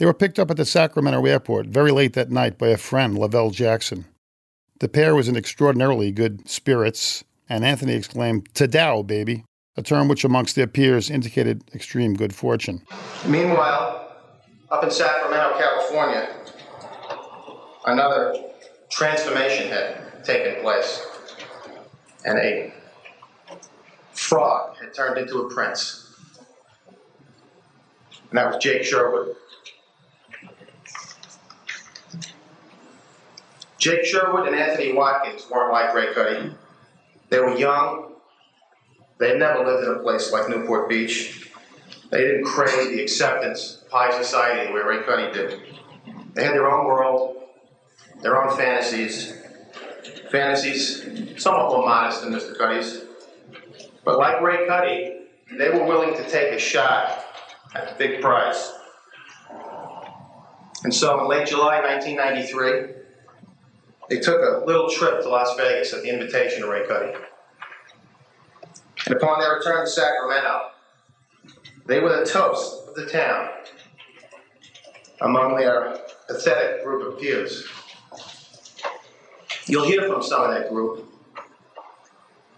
They 0.00 0.06
were 0.06 0.14
picked 0.14 0.38
up 0.38 0.50
at 0.50 0.56
the 0.56 0.64
Sacramento 0.64 1.26
airport 1.26 1.66
very 1.66 1.90
late 1.90 2.14
that 2.14 2.30
night 2.30 2.56
by 2.56 2.68
a 2.68 2.78
friend, 2.78 3.18
Lavelle 3.18 3.50
Jackson. 3.50 4.06
The 4.78 4.88
pair 4.88 5.14
was 5.14 5.28
in 5.28 5.36
extraordinarily 5.36 6.10
good 6.10 6.48
spirits, 6.48 7.22
and 7.50 7.66
Anthony 7.66 7.92
exclaimed, 7.92 8.48
Tadao, 8.54 9.06
baby, 9.06 9.44
a 9.76 9.82
term 9.82 10.08
which 10.08 10.24
amongst 10.24 10.56
their 10.56 10.66
peers 10.66 11.10
indicated 11.10 11.64
extreme 11.74 12.14
good 12.14 12.34
fortune. 12.34 12.80
Meanwhile, 13.26 14.16
up 14.70 14.82
in 14.82 14.90
Sacramento, 14.90 15.58
California, 15.58 16.34
another 17.84 18.36
transformation 18.88 19.68
had 19.68 20.24
taken 20.24 20.62
place, 20.62 21.06
and 22.24 22.38
a 22.38 22.72
frog 24.12 24.78
had 24.78 24.94
turned 24.94 25.18
into 25.18 25.40
a 25.40 25.50
prince. 25.52 26.16
And 28.30 28.38
that 28.38 28.46
was 28.46 28.64
Jake 28.64 28.82
Sherwood. 28.82 29.36
Jake 33.80 34.04
Sherwood 34.04 34.46
and 34.46 34.54
Anthony 34.54 34.92
Watkins 34.92 35.46
weren't 35.50 35.72
like 35.72 35.94
Ray 35.94 36.12
Cuddy. 36.12 36.54
They 37.30 37.40
were 37.40 37.56
young. 37.56 38.12
They 39.16 39.38
never 39.38 39.64
lived 39.64 39.88
in 39.88 39.94
a 39.94 39.98
place 40.00 40.30
like 40.30 40.50
Newport 40.50 40.90
Beach. 40.90 41.50
They 42.10 42.18
didn't 42.18 42.44
crave 42.44 42.90
the 42.90 43.02
acceptance 43.02 43.82
of 43.86 43.90
high 43.90 44.22
society 44.22 44.70
way 44.70 44.80
Ray 44.82 45.02
Cuddy 45.02 45.32
did. 45.32 45.60
They 46.34 46.44
had 46.44 46.52
their 46.52 46.70
own 46.70 46.84
world, 46.84 47.42
their 48.20 48.42
own 48.42 48.54
fantasies. 48.54 49.34
Fantasies 50.30 51.42
somewhat 51.42 51.70
more 51.70 51.86
modest 51.86 52.22
than 52.22 52.34
Mr. 52.34 52.56
Cuddy's. 52.58 53.04
But 54.04 54.18
like 54.18 54.42
Ray 54.42 54.66
Cuddy, 54.66 55.20
they 55.56 55.70
were 55.70 55.84
willing 55.84 56.14
to 56.16 56.28
take 56.28 56.52
a 56.52 56.58
shot 56.58 57.24
at 57.74 57.88
the 57.88 57.94
big 57.94 58.20
prize. 58.20 58.74
And 60.84 60.92
so 60.94 61.20
in 61.20 61.28
late 61.28 61.48
July 61.48 61.80
1993, 61.80 62.99
they 64.10 64.18
took 64.18 64.42
a 64.42 64.64
little 64.66 64.90
trip 64.90 65.22
to 65.22 65.28
Las 65.28 65.56
Vegas 65.56 65.94
at 65.94 66.02
the 66.02 66.10
invitation 66.10 66.64
of 66.64 66.68
Ray 66.68 66.84
Cuddy. 66.86 67.12
And 69.06 69.16
upon 69.16 69.38
their 69.38 69.54
return 69.54 69.84
to 69.84 69.90
Sacramento, 69.90 70.70
they 71.86 72.00
were 72.00 72.18
the 72.18 72.26
toast 72.26 72.88
of 72.88 72.94
the 72.96 73.06
town 73.06 73.48
among 75.20 75.56
their 75.56 75.96
pathetic 76.26 76.84
group 76.84 77.06
of 77.06 77.20
peers. 77.20 77.66
You'll 79.66 79.86
hear 79.86 80.08
from 80.08 80.22
some 80.22 80.42
of 80.42 80.50
that 80.50 80.70
group. 80.70 81.06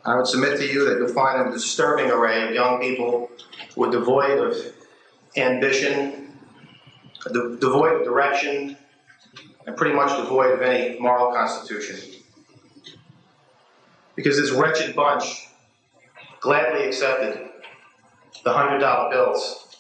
I 0.07 0.17
would 0.17 0.27
submit 0.27 0.59
to 0.59 0.67
you 0.67 0.87
that 0.87 0.99
you'll 0.99 1.13
find 1.13 1.49
a 1.49 1.53
disturbing 1.53 2.11
array 2.11 2.49
of 2.49 2.55
young 2.55 2.81
people 2.81 3.31
who 3.75 3.85
are 3.85 3.91
devoid 3.91 4.39
of 4.39 4.57
ambition, 5.37 6.39
devoid 7.33 8.01
of 8.01 8.05
direction, 8.05 8.79
and 9.67 9.77
pretty 9.77 9.95
much 9.95 10.17
devoid 10.17 10.53
of 10.53 10.63
any 10.63 10.99
moral 10.99 11.33
constitution. 11.33 12.21
Because 14.17 14.37
this 14.37 14.51
wretched 14.51 14.95
bunch 14.95 15.49
gladly 16.41 16.87
accepted 16.87 17.49
the 18.45 18.51
$100 18.51 19.11
bills 19.11 19.77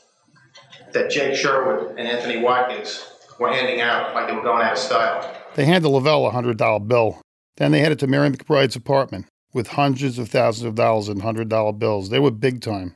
that 0.92 1.10
Jake 1.10 1.34
Sherwood 1.34 1.98
and 1.98 2.06
Anthony 2.06 2.38
Watkins 2.38 3.06
were 3.38 3.52
handing 3.52 3.80
out 3.80 4.14
like 4.14 4.28
they 4.28 4.34
were 4.34 4.42
going 4.42 4.62
out 4.62 4.72
of 4.72 4.78
style. 4.78 5.36
They 5.54 5.64
handed 5.64 5.88
Lavelle 5.88 6.26
a 6.26 6.32
$100 6.32 6.88
bill. 6.88 7.20
Then 7.56 7.72
they 7.72 7.80
headed 7.80 7.98
to 8.00 8.06
Mary 8.06 8.30
McBride's 8.30 8.76
apartment 8.76 9.26
with 9.52 9.68
hundreds 9.68 10.18
of 10.18 10.28
thousands 10.28 10.66
of 10.66 10.74
dollars 10.74 11.08
in 11.08 11.20
$100 11.20 11.78
bills. 11.78 12.08
They 12.08 12.18
were 12.18 12.30
big 12.30 12.62
time. 12.62 12.94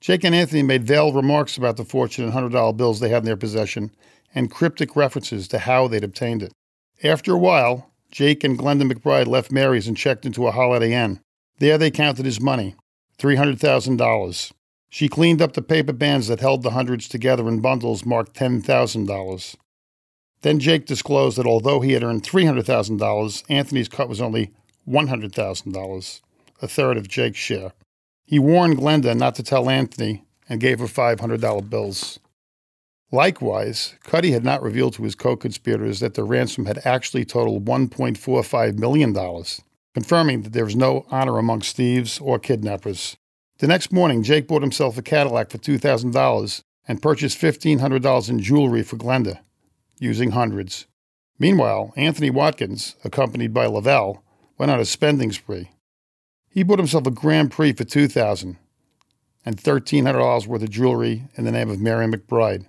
Jake 0.00 0.24
and 0.24 0.34
Anthony 0.34 0.62
made 0.62 0.84
veiled 0.84 1.16
remarks 1.16 1.56
about 1.56 1.76
the 1.76 1.84
fortune 1.84 2.24
and 2.24 2.32
$100 2.32 2.76
bills 2.76 3.00
they 3.00 3.08
had 3.08 3.22
in 3.22 3.24
their 3.24 3.36
possession 3.36 3.90
and 4.36 4.50
cryptic 4.50 4.94
references 4.94 5.48
to 5.48 5.58
how 5.60 5.88
they'd 5.88 6.04
obtained 6.04 6.42
it. 6.42 6.52
After 7.02 7.32
a 7.32 7.38
while, 7.38 7.90
Jake 8.12 8.44
and 8.44 8.58
Glenda 8.58 8.88
McBride 8.88 9.26
left 9.26 9.50
Mary's 9.50 9.88
and 9.88 9.96
checked 9.96 10.26
into 10.26 10.46
a 10.46 10.52
Holiday 10.52 10.92
Inn. 10.92 11.20
There 11.58 11.78
they 11.78 11.90
counted 11.90 12.26
his 12.26 12.40
money 12.40 12.76
$300,000. 13.18 14.52
She 14.90 15.08
cleaned 15.08 15.40
up 15.40 15.54
the 15.54 15.62
paper 15.62 15.94
bands 15.94 16.28
that 16.28 16.40
held 16.40 16.62
the 16.62 16.70
hundreds 16.70 17.08
together 17.08 17.48
in 17.48 17.60
bundles 17.60 18.04
marked 18.04 18.36
$10,000. 18.36 19.56
Then 20.42 20.60
Jake 20.60 20.84
disclosed 20.84 21.38
that 21.38 21.46
although 21.46 21.80
he 21.80 21.92
had 21.92 22.04
earned 22.04 22.22
$300,000, 22.22 23.42
Anthony's 23.48 23.88
cut 23.88 24.08
was 24.08 24.20
only 24.20 24.52
$100,000, 24.86 26.20
a 26.60 26.68
third 26.68 26.96
of 26.98 27.08
Jake's 27.08 27.38
share. 27.38 27.72
He 28.26 28.38
warned 28.38 28.76
Glenda 28.76 29.16
not 29.16 29.34
to 29.36 29.42
tell 29.42 29.70
Anthony 29.70 30.24
and 30.46 30.60
gave 30.60 30.78
her 30.78 30.86
$500 30.86 31.70
bills. 31.70 32.18
Likewise, 33.12 33.94
Cuddy 34.02 34.32
had 34.32 34.44
not 34.44 34.62
revealed 34.62 34.94
to 34.94 35.04
his 35.04 35.14
co 35.14 35.36
conspirators 35.36 36.00
that 36.00 36.14
the 36.14 36.24
ransom 36.24 36.66
had 36.66 36.84
actually 36.84 37.24
totaled 37.24 37.64
$1.45 37.64 38.78
million, 38.78 39.14
confirming 39.94 40.42
that 40.42 40.52
there 40.52 40.64
was 40.64 40.74
no 40.74 41.06
honor 41.10 41.38
amongst 41.38 41.76
thieves 41.76 42.18
or 42.18 42.38
kidnappers. 42.38 43.16
The 43.58 43.68
next 43.68 43.92
morning, 43.92 44.22
Jake 44.22 44.48
bought 44.48 44.62
himself 44.62 44.98
a 44.98 45.02
Cadillac 45.02 45.50
for 45.50 45.58
$2,000 45.58 46.62
and 46.88 47.02
purchased 47.02 47.40
$1,500 47.40 48.28
in 48.28 48.40
jewelry 48.40 48.82
for 48.82 48.96
Glenda, 48.96 49.38
using 50.00 50.32
hundreds. 50.32 50.86
Meanwhile, 51.38 51.92
Anthony 51.96 52.30
Watkins, 52.30 52.96
accompanied 53.04 53.54
by 53.54 53.66
Lavelle, 53.66 54.22
went 54.58 54.72
on 54.72 54.80
a 54.80 54.84
spending 54.84 55.32
spree. 55.32 55.70
He 56.48 56.62
bought 56.62 56.78
himself 56.78 57.06
a 57.06 57.10
Grand 57.10 57.52
Prix 57.52 57.72
for 57.72 57.84
$2,000 57.84 58.56
and 59.44 59.56
$1,300 59.56 60.46
worth 60.46 60.62
of 60.62 60.70
jewelry 60.70 61.28
in 61.36 61.44
the 61.44 61.52
name 61.52 61.70
of 61.70 61.80
Mary 61.80 62.06
McBride. 62.06 62.66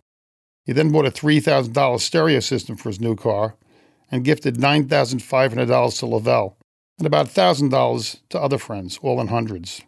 He 0.67 0.73
then 0.73 0.91
bought 0.91 1.05
a 1.05 1.11
$3,000 1.11 1.99
stereo 2.01 2.41
system 2.41 2.75
for 2.75 2.89
his 2.89 2.99
new 2.99 3.15
car 3.15 3.55
and 4.11 4.25
gifted 4.25 4.57
$9,500 4.57 5.99
to 5.99 6.05
Lavelle 6.05 6.57
and 6.97 7.07
about 7.07 7.27
$1,000 7.27 8.19
to 8.29 8.39
other 8.39 8.57
friends, 8.57 8.99
all 9.01 9.21
in 9.21 9.27
hundreds. 9.27 9.81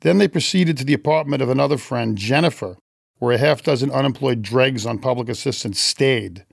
Then 0.00 0.16
they 0.16 0.26
proceeded 0.26 0.78
to 0.78 0.84
the 0.84 0.94
apartment 0.94 1.42
of 1.42 1.50
another 1.50 1.76
friend, 1.76 2.16
Jennifer, 2.16 2.78
where 3.18 3.34
a 3.34 3.38
half 3.38 3.62
dozen 3.62 3.90
unemployed 3.90 4.40
dregs 4.40 4.86
on 4.86 4.98
public 4.98 5.28
assistance 5.28 5.78
stayed, 5.78 6.46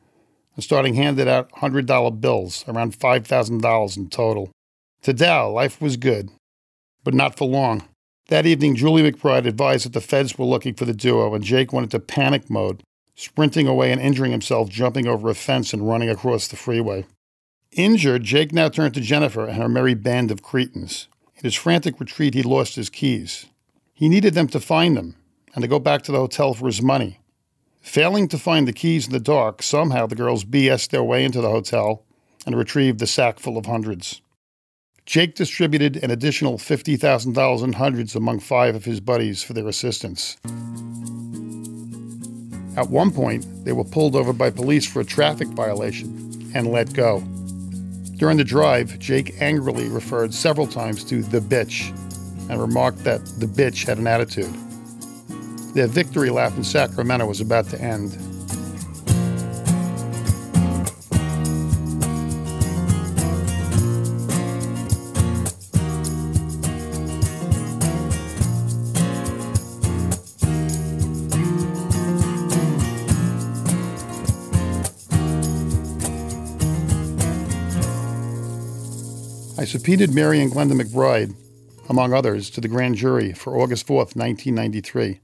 and 0.55 0.63
starting 0.63 0.95
handed 0.95 1.29
out 1.29 1.51
$100 1.53 2.19
bills, 2.19 2.65
around 2.67 2.99
$5,000 2.99 3.97
in 3.97 4.09
total. 4.09 4.51
To 5.03 5.13
Dow, 5.13 5.49
life 5.49 5.81
was 5.81 5.95
good, 5.95 6.29
but 7.03 7.13
not 7.13 7.37
for 7.37 7.47
long. 7.47 7.87
That 8.27 8.45
evening, 8.45 8.75
Julie 8.75 9.09
McBride 9.09 9.45
advised 9.45 9.85
that 9.85 9.93
the 9.93 10.01
feds 10.01 10.37
were 10.37 10.45
looking 10.45 10.73
for 10.73 10.85
the 10.85 10.93
duo, 10.93 11.33
and 11.33 11.43
Jake 11.43 11.71
went 11.71 11.85
into 11.85 11.99
panic 11.99 12.49
mode 12.49 12.83
sprinting 13.15 13.67
away 13.67 13.91
and 13.91 14.01
injuring 14.01 14.31
himself 14.31 14.69
jumping 14.69 15.07
over 15.07 15.29
a 15.29 15.35
fence 15.35 15.73
and 15.73 15.87
running 15.87 16.09
across 16.09 16.47
the 16.47 16.55
freeway. 16.55 17.05
Injured, 17.71 18.23
Jake 18.23 18.53
now 18.53 18.69
turned 18.69 18.93
to 18.93 19.01
Jennifer 19.01 19.45
and 19.45 19.57
her 19.57 19.69
merry 19.69 19.93
band 19.93 20.31
of 20.31 20.43
cretins. 20.43 21.07
In 21.35 21.43
his 21.43 21.55
frantic 21.55 21.99
retreat, 21.99 22.33
he 22.33 22.43
lost 22.43 22.75
his 22.75 22.89
keys. 22.89 23.47
He 23.93 24.09
needed 24.09 24.33
them 24.33 24.47
to 24.49 24.59
find 24.59 24.95
them 24.95 25.15
and 25.55 25.61
to 25.61 25.67
go 25.67 25.79
back 25.79 26.01
to 26.03 26.11
the 26.11 26.19
hotel 26.19 26.53
for 26.53 26.67
his 26.67 26.81
money, 26.81 27.19
Failing 27.83 28.29
to 28.29 28.37
find 28.37 28.65
the 28.65 28.73
keys 28.73 29.07
in 29.07 29.11
the 29.11 29.19
dark, 29.19 29.61
somehow 29.61 30.07
the 30.07 30.15
girls 30.15 30.45
BS'd 30.45 30.89
their 30.91 31.03
way 31.03 31.25
into 31.25 31.41
the 31.41 31.49
hotel 31.49 32.05
and 32.45 32.57
retrieved 32.57 32.97
the 32.97 33.05
sack 33.05 33.39
full 33.39 33.57
of 33.57 33.65
hundreds. 33.65 34.21
Jake 35.05 35.35
distributed 35.35 35.97
an 35.97 36.09
additional 36.09 36.57
$50,000 36.57 37.63
in 37.63 37.73
hundreds 37.73 38.15
among 38.15 38.39
five 38.39 38.73
of 38.73 38.85
his 38.85 39.01
buddies 39.01 39.43
for 39.43 39.51
their 39.51 39.67
assistance. 39.67 40.37
At 42.75 42.89
one 42.89 43.11
point, 43.11 43.45
they 43.65 43.71
were 43.71 43.83
pulled 43.83 44.15
over 44.15 44.33
by 44.33 44.49
police 44.49 44.85
for 44.85 45.01
a 45.01 45.05
traffic 45.05 45.47
violation 45.49 46.51
and 46.55 46.71
let 46.71 46.93
go. 46.93 47.19
During 48.17 48.37
the 48.37 48.43
drive, 48.43 48.97
Jake 48.99 49.35
angrily 49.41 49.89
referred 49.89 50.33
several 50.33 50.65
times 50.65 51.03
to 51.05 51.21
the 51.21 51.39
bitch 51.39 51.89
and 52.49 52.59
remarked 52.59 53.03
that 53.03 53.25
the 53.37 53.45
bitch 53.45 53.85
had 53.85 53.97
an 53.97 54.07
attitude. 54.07 54.53
Their 55.73 55.87
victory 55.87 56.29
lap 56.29 56.53
in 56.55 56.63
Sacramento 56.63 57.25
was 57.25 57.41
about 57.41 57.67
to 57.69 57.81
end. 57.81 58.17
Subpoenaed 79.73 80.13
Mary 80.13 80.39
and 80.39 80.51
Glenda 80.51 80.79
McBride, 80.79 81.33
among 81.89 82.13
others, 82.13 82.51
to 82.51 82.61
the 82.61 82.67
grand 82.67 82.93
jury 82.93 83.33
for 83.33 83.57
August 83.57 83.87
4th, 83.87 84.15
1993, 84.15 85.19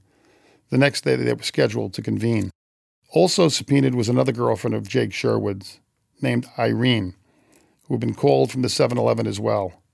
the 0.70 0.76
next 0.76 1.04
day 1.04 1.14
they 1.14 1.32
were 1.32 1.40
scheduled 1.44 1.94
to 1.94 2.02
convene. 2.02 2.50
Also 3.10 3.48
subpoenaed 3.48 3.94
was 3.94 4.08
another 4.08 4.32
girlfriend 4.32 4.74
of 4.74 4.88
Jake 4.88 5.12
Sherwood's, 5.12 5.78
named 6.20 6.48
Irene, 6.58 7.14
who 7.84 7.94
had 7.94 8.00
been 8.00 8.12
called 8.12 8.50
from 8.50 8.62
the 8.62 8.68
7 8.68 8.98
Eleven 8.98 9.28
as 9.28 9.38
well. 9.38 9.84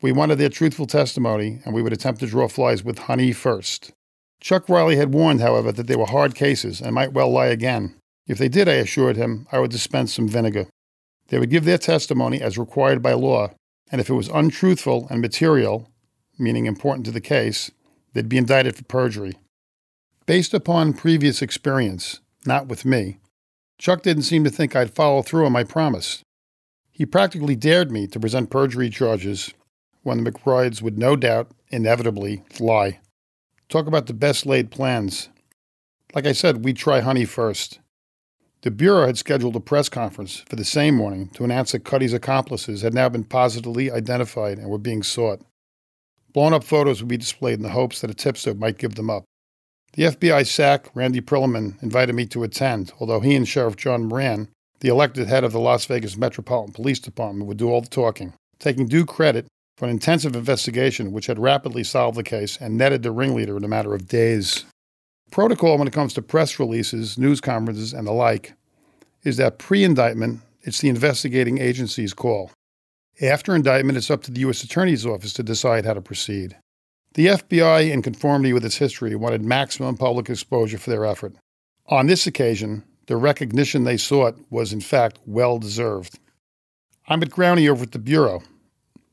We 0.00 0.12
wanted 0.12 0.38
their 0.38 0.48
truthful 0.48 0.86
testimony, 0.86 1.58
and 1.64 1.74
we 1.74 1.82
would 1.82 1.92
attempt 1.92 2.20
to 2.20 2.28
draw 2.28 2.46
flies 2.46 2.84
with 2.84 3.00
honey 3.00 3.32
first. 3.32 3.90
Chuck 4.40 4.68
Riley 4.68 4.94
had 4.94 5.12
warned, 5.12 5.40
however, 5.40 5.72
that 5.72 5.88
they 5.88 5.96
were 5.96 6.06
hard 6.06 6.36
cases 6.36 6.80
and 6.80 6.94
might 6.94 7.14
well 7.14 7.32
lie 7.32 7.48
again. 7.48 7.96
If 8.28 8.38
they 8.38 8.48
did, 8.48 8.68
I 8.68 8.74
assured 8.74 9.16
him, 9.16 9.48
I 9.50 9.58
would 9.58 9.72
dispense 9.72 10.14
some 10.14 10.28
vinegar. 10.28 10.68
They 11.30 11.40
would 11.40 11.50
give 11.50 11.64
their 11.64 11.78
testimony 11.78 12.40
as 12.40 12.56
required 12.56 13.02
by 13.02 13.14
law, 13.14 13.50
and 13.90 14.00
if 14.00 14.08
it 14.08 14.14
was 14.14 14.28
untruthful 14.28 15.06
and 15.10 15.20
material, 15.20 15.90
meaning 16.38 16.66
important 16.66 17.06
to 17.06 17.12
the 17.12 17.20
case, 17.20 17.70
they'd 18.12 18.28
be 18.28 18.38
indicted 18.38 18.76
for 18.76 18.84
perjury. 18.84 19.34
Based 20.26 20.52
upon 20.52 20.92
previous 20.92 21.40
experience, 21.40 22.20
not 22.44 22.66
with 22.66 22.84
me, 22.84 23.18
Chuck 23.78 24.02
didn't 24.02 24.24
seem 24.24 24.44
to 24.44 24.50
think 24.50 24.74
I'd 24.74 24.94
follow 24.94 25.22
through 25.22 25.46
on 25.46 25.52
my 25.52 25.64
promise. 25.64 26.22
He 26.90 27.06
practically 27.06 27.56
dared 27.56 27.92
me 27.92 28.06
to 28.08 28.20
present 28.20 28.50
perjury 28.50 28.90
charges 28.90 29.54
when 30.02 30.22
the 30.22 30.30
McBrides 30.30 30.82
would 30.82 30.98
no 30.98 31.16
doubt, 31.16 31.50
inevitably, 31.68 32.42
lie. 32.58 33.00
Talk 33.68 33.86
about 33.86 34.06
the 34.06 34.14
best 34.14 34.46
laid 34.46 34.70
plans. 34.70 35.28
Like 36.14 36.26
I 36.26 36.32
said, 36.32 36.64
we'd 36.64 36.76
try 36.76 37.00
honey 37.00 37.24
first. 37.24 37.78
The 38.62 38.70
Bureau 38.72 39.06
had 39.06 39.16
scheduled 39.16 39.54
a 39.54 39.60
press 39.60 39.88
conference 39.88 40.42
for 40.48 40.56
the 40.56 40.64
same 40.64 40.96
morning 40.96 41.28
to 41.34 41.44
announce 41.44 41.72
that 41.72 41.84
Cuddy's 41.84 42.12
accomplices 42.12 42.82
had 42.82 42.92
now 42.92 43.08
been 43.08 43.22
positively 43.22 43.90
identified 43.90 44.58
and 44.58 44.68
were 44.68 44.78
being 44.78 45.04
sought. 45.04 45.40
Blown 46.32 46.52
up 46.52 46.64
photos 46.64 47.00
would 47.00 47.08
be 47.08 47.16
displayed 47.16 47.54
in 47.54 47.62
the 47.62 47.70
hopes 47.70 48.00
that 48.00 48.10
a 48.10 48.14
tipster 48.14 48.54
might 48.54 48.78
give 48.78 48.96
them 48.96 49.10
up. 49.10 49.24
The 49.92 50.04
FBI 50.04 50.46
SAC, 50.46 50.90
Randy 50.94 51.20
Perlman, 51.20 51.80
invited 51.82 52.14
me 52.14 52.26
to 52.26 52.42
attend, 52.42 52.92
although 53.00 53.20
he 53.20 53.34
and 53.36 53.46
Sheriff 53.46 53.76
John 53.76 54.04
Moran, 54.04 54.48
the 54.80 54.88
elected 54.88 55.28
head 55.28 55.44
of 55.44 55.52
the 55.52 55.60
Las 55.60 55.86
Vegas 55.86 56.16
Metropolitan 56.16 56.74
Police 56.74 56.98
Department, 56.98 57.46
would 57.46 57.56
do 57.56 57.70
all 57.70 57.80
the 57.80 57.88
talking, 57.88 58.34
taking 58.58 58.86
due 58.86 59.06
credit 59.06 59.46
for 59.76 59.84
an 59.84 59.90
intensive 59.92 60.34
investigation 60.34 61.12
which 61.12 61.26
had 61.26 61.38
rapidly 61.38 61.84
solved 61.84 62.18
the 62.18 62.24
case 62.24 62.58
and 62.60 62.76
netted 62.76 63.02
the 63.02 63.12
ringleader 63.12 63.56
in 63.56 63.64
a 63.64 63.68
matter 63.68 63.94
of 63.94 64.08
days. 64.08 64.64
Protocol 65.30 65.78
when 65.78 65.88
it 65.88 65.94
comes 65.94 66.14
to 66.14 66.22
press 66.22 66.58
releases, 66.58 67.18
news 67.18 67.40
conferences, 67.40 67.92
and 67.92 68.06
the 68.06 68.12
like 68.12 68.54
is 69.24 69.36
that 69.36 69.58
pre 69.58 69.84
indictment, 69.84 70.40
it's 70.62 70.80
the 70.80 70.88
investigating 70.88 71.58
agency's 71.58 72.14
call. 72.14 72.50
After 73.20 73.54
indictment, 73.54 73.98
it's 73.98 74.10
up 74.10 74.22
to 74.22 74.30
the 74.30 74.40
U.S. 74.40 74.62
Attorney's 74.62 75.04
Office 75.04 75.32
to 75.34 75.42
decide 75.42 75.84
how 75.84 75.94
to 75.94 76.00
proceed. 76.00 76.56
The 77.14 77.26
FBI, 77.26 77.90
in 77.90 78.02
conformity 78.02 78.52
with 78.52 78.64
its 78.64 78.76
history, 78.76 79.14
wanted 79.16 79.42
maximum 79.42 79.96
public 79.96 80.30
exposure 80.30 80.78
for 80.78 80.90
their 80.90 81.04
effort. 81.04 81.34
On 81.86 82.06
this 82.06 82.26
occasion, 82.26 82.84
the 83.06 83.16
recognition 83.16 83.84
they 83.84 83.96
sought 83.96 84.38
was, 84.50 84.72
in 84.72 84.80
fact, 84.80 85.18
well 85.26 85.58
deserved. 85.58 86.18
I 87.08 87.16
met 87.16 87.30
Growney 87.30 87.68
over 87.68 87.84
at 87.84 87.92
the 87.92 87.98
Bureau. 87.98 88.42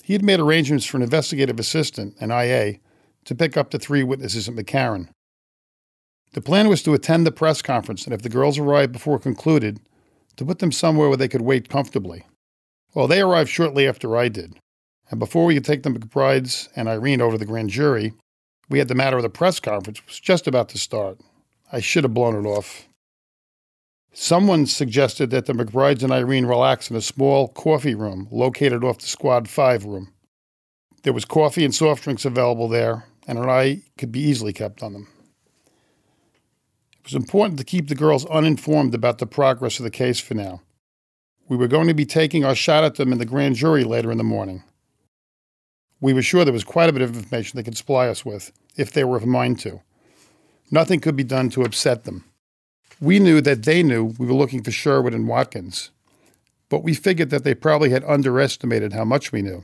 He 0.03 0.13
had 0.13 0.23
made 0.23 0.39
arrangements 0.39 0.85
for 0.85 0.97
an 0.97 1.03
investigative 1.03 1.59
assistant, 1.59 2.15
an 2.19 2.29
IA, 2.29 2.79
to 3.23 3.33
pick 3.33 3.57
up 3.57 3.71
the 3.71 3.79
three 3.79 4.03
witnesses 4.03 4.47
at 4.47 4.53
McCarran. 4.53 5.07
The 6.35 6.41
plan 6.41 6.67
was 6.67 6.83
to 6.83 6.93
attend 6.93 7.25
the 7.25 7.31
press 7.31 7.61
conference, 7.61 8.03
and 8.03 8.13
if 8.13 8.21
the 8.21 8.27
girls 8.27 8.59
arrived 8.59 8.91
before 8.91 9.17
concluded, 9.17 9.79
to 10.35 10.43
put 10.43 10.59
them 10.59 10.73
somewhere 10.73 11.07
where 11.07 11.15
they 11.15 11.29
could 11.29 11.39
wait 11.39 11.69
comfortably. 11.69 12.25
Well, 12.93 13.07
they 13.07 13.21
arrived 13.21 13.49
shortly 13.49 13.87
after 13.87 14.17
I 14.17 14.27
did, 14.27 14.59
and 15.09 15.17
before 15.17 15.45
we 15.45 15.53
could 15.53 15.63
take 15.63 15.83
the 15.83 15.91
McBrides 15.91 16.67
and 16.75 16.89
Irene 16.89 17.21
over 17.21 17.35
to 17.35 17.37
the 17.37 17.45
grand 17.45 17.69
jury, 17.69 18.11
we 18.67 18.79
had 18.79 18.89
the 18.89 18.95
matter 18.95 19.15
of 19.15 19.23
the 19.23 19.29
press 19.29 19.61
conference 19.61 20.01
which 20.01 20.07
was 20.07 20.19
just 20.19 20.45
about 20.45 20.67
to 20.69 20.77
start. 20.77 21.21
I 21.71 21.79
should 21.79 22.03
have 22.03 22.13
blown 22.13 22.35
it 22.35 22.45
off. 22.45 22.89
Someone 24.11 24.65
suggested 24.65 25.29
that 25.29 25.45
the 25.45 25.53
McBrides 25.53 26.03
and 26.03 26.11
Irene 26.11 26.47
relax 26.47 26.89
in 26.89 26.97
a 26.97 27.01
small 27.01 27.47
coffee 27.47 27.95
room 27.95 28.27
located 28.29 28.83
off 28.83 28.99
the 28.99 29.07
Squad 29.07 29.47
5 29.47 29.85
room. 29.85 30.11
There 31.03 31.13
was 31.13 31.23
coffee 31.23 31.63
and 31.63 31.73
soft 31.73 32.03
drinks 32.03 32.25
available 32.25 32.67
there, 32.67 33.05
and 33.25 33.39
an 33.39 33.47
eye 33.47 33.83
could 33.97 34.11
be 34.11 34.19
easily 34.19 34.51
kept 34.51 34.83
on 34.83 34.91
them. 34.91 35.07
It 37.05 37.13
was 37.13 37.21
important 37.21 37.59
to 37.59 37.63
keep 37.63 37.87
the 37.87 37.93
girls 37.93 38.25
uninformed 38.25 38.95
about 38.95 39.19
the 39.19 39.27
progress 39.27 39.77
of 39.77 39.83
the 39.83 39.91
case 39.91 40.19
for 40.19 40.33
now. 40.33 40.63
We 41.47 41.55
were 41.55 41.67
going 41.67 41.87
to 41.87 41.93
be 41.93 42.03
taking 42.03 42.43
our 42.43 42.55
shot 42.55 42.83
at 42.83 42.95
them 42.95 43.11
in 43.11 43.19
the 43.19 43.27
grand 43.27 43.57
jury 43.57 43.83
later 43.83 44.11
in 44.11 44.17
the 44.17 44.23
morning. 44.23 44.63
We 46.01 46.13
were 46.13 46.23
sure 46.23 46.43
there 46.43 46.51
was 46.51 46.63
quite 46.63 46.89
a 46.89 46.93
bit 46.93 47.03
of 47.03 47.15
information 47.15 47.57
they 47.57 47.63
could 47.63 47.77
supply 47.77 48.07
us 48.07 48.25
with, 48.25 48.51
if 48.75 48.91
they 48.91 49.03
were 49.03 49.17
of 49.17 49.25
mind 49.27 49.59
to. 49.59 49.83
Nothing 50.71 50.99
could 50.99 51.15
be 51.15 51.23
done 51.23 51.51
to 51.51 51.61
upset 51.61 52.05
them. 52.05 52.25
We 52.99 53.19
knew 53.19 53.39
that 53.39 53.65
they 53.65 53.83
knew 53.83 54.15
we 54.17 54.25
were 54.25 54.33
looking 54.33 54.63
for 54.63 54.71
Sherwood 54.71 55.13
and 55.13 55.27
Watkins, 55.27 55.91
but 56.69 56.81
we 56.81 56.95
figured 56.95 57.29
that 57.29 57.43
they 57.43 57.53
probably 57.53 57.91
had 57.91 58.03
underestimated 58.05 58.93
how 58.93 59.05
much 59.05 59.31
we 59.31 59.43
knew. 59.43 59.61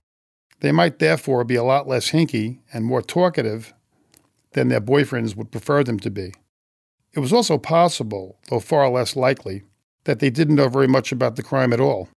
They 0.59 0.71
might 0.71 0.99
therefore 0.99 1.43
be 1.43 1.55
a 1.55 1.63
lot 1.63 1.87
less 1.87 2.11
hinky 2.11 2.59
and 2.71 2.85
more 2.85 3.01
talkative 3.01 3.73
than 4.51 4.67
their 4.67 4.79
boyfriends 4.79 5.35
would 5.35 5.49
prefer 5.49 5.83
them 5.83 5.99
to 6.01 6.11
be. 6.11 6.33
It 7.13 7.19
was 7.19 7.33
also 7.33 7.57
possible, 7.57 8.39
though 8.49 8.59
far 8.59 8.89
less 8.89 9.15
likely, 9.15 9.63
that 10.05 10.19
they 10.19 10.29
didn't 10.29 10.55
know 10.55 10.69
very 10.69 10.87
much 10.87 11.11
about 11.11 11.35
the 11.35 11.43
crime 11.43 11.73
at 11.73 11.79
all. 11.79 12.09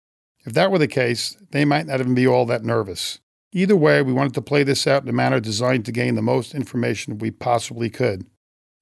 If 0.45 0.53
that 0.53 0.71
were 0.71 0.77
the 0.77 0.87
case, 0.87 1.37
they 1.51 1.65
might 1.65 1.87
not 1.87 1.99
even 1.99 2.15
be 2.15 2.27
all 2.27 2.45
that 2.45 2.63
nervous. 2.63 3.19
Either 3.51 3.75
way, 3.75 4.01
we 4.01 4.13
wanted 4.13 4.33
to 4.33 4.41
play 4.41 4.63
this 4.63 4.87
out 4.87 5.03
in 5.03 5.09
a 5.09 5.13
manner 5.13 5.39
designed 5.39 5.85
to 5.85 5.91
gain 5.91 6.15
the 6.15 6.21
most 6.21 6.53
information 6.53 7.17
we 7.17 7.31
possibly 7.31 7.89
could. 7.89 8.25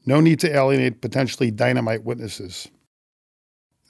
No 0.05 0.19
need 0.19 0.39
to 0.39 0.55
alienate 0.55 1.01
potentially 1.01 1.51
dynamite 1.51 2.03
witnesses. 2.03 2.69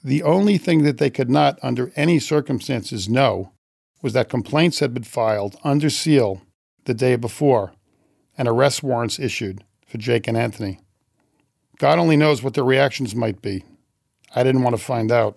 The 0.04 0.22
only 0.22 0.58
thing 0.58 0.82
that 0.82 0.98
they 0.98 1.10
could 1.10 1.30
not, 1.30 1.58
under 1.62 1.92
any 1.94 2.18
circumstances, 2.18 3.08
know 3.08 3.52
was 4.02 4.12
that 4.12 4.28
complaints 4.28 4.80
had 4.80 4.92
been 4.92 5.04
filed 5.04 5.56
under 5.62 5.88
seal 5.88 6.42
the 6.84 6.94
day 6.94 7.14
before 7.16 7.72
and 8.36 8.48
arrest 8.48 8.82
warrants 8.82 9.18
issued 9.18 9.64
for 9.86 9.98
Jake 9.98 10.26
and 10.26 10.36
Anthony. 10.36 10.80
God 11.82 11.98
only 11.98 12.16
knows 12.16 12.44
what 12.44 12.54
their 12.54 12.62
reactions 12.62 13.12
might 13.12 13.42
be. 13.42 13.64
I 14.36 14.44
didn't 14.44 14.62
want 14.62 14.76
to 14.76 14.80
find 14.80 15.10
out. 15.10 15.36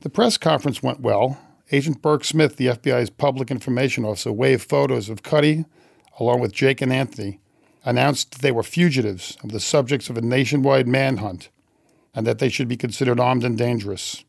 The 0.00 0.08
press 0.08 0.38
conference 0.38 0.82
went 0.82 1.00
well. 1.00 1.38
Agent 1.72 2.00
Burke 2.00 2.24
Smith, 2.24 2.56
the 2.56 2.68
FBI's 2.68 3.10
public 3.10 3.50
information 3.50 4.02
officer, 4.02 4.32
waved 4.32 4.66
photos 4.66 5.10
of 5.10 5.22
Cuddy, 5.22 5.66
along 6.18 6.40
with 6.40 6.54
Jake 6.54 6.80
and 6.80 6.90
Anthony, 6.90 7.38
announced 7.84 8.30
that 8.30 8.40
they 8.40 8.50
were 8.50 8.62
fugitives 8.62 9.36
and 9.42 9.50
the 9.50 9.60
subjects 9.60 10.08
of 10.08 10.16
a 10.16 10.22
nationwide 10.22 10.88
manhunt, 10.88 11.50
and 12.14 12.26
that 12.26 12.38
they 12.38 12.48
should 12.48 12.66
be 12.66 12.78
considered 12.78 13.20
armed 13.20 13.44
and 13.44 13.58
dangerous. 13.58 14.24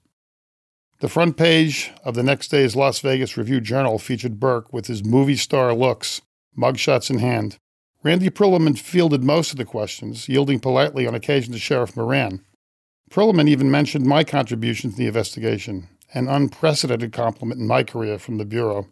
The 1.00 1.08
front 1.08 1.38
page 1.38 1.94
of 2.04 2.16
the 2.16 2.24
next 2.24 2.50
day's 2.50 2.76
Las 2.76 3.00
Vegas 3.00 3.38
Review 3.38 3.62
Journal 3.62 3.98
featured 3.98 4.42
Burke 4.42 4.74
with 4.74 4.88
his 4.88 5.06
movie 5.06 5.38
star 5.38 5.74
looks, 5.74 6.22
mugshots 6.58 7.10
in 7.10 7.20
hand. 7.20 7.60
Randy 8.06 8.30
Perlman 8.30 8.78
fielded 8.78 9.24
most 9.24 9.50
of 9.50 9.58
the 9.58 9.66
questions, 9.66 10.30
yielding 10.30 10.60
politely 10.60 11.08
on 11.08 11.16
occasion 11.16 11.52
to 11.54 11.58
Sheriff 11.58 11.98
Moran. 11.98 12.40
Perlman 13.10 13.50
even 13.50 13.72
mentioned 13.72 14.06
my 14.06 14.24
contribution 14.24 14.92
to 14.92 14.96
the 14.96 15.08
investigation, 15.08 15.90
an 16.14 16.28
unprecedented 16.28 17.12
compliment 17.12 17.60
in 17.60 17.66
my 17.66 17.82
career 17.82 18.20
from 18.20 18.38
the 18.38 18.46
Bureau. 18.46 18.86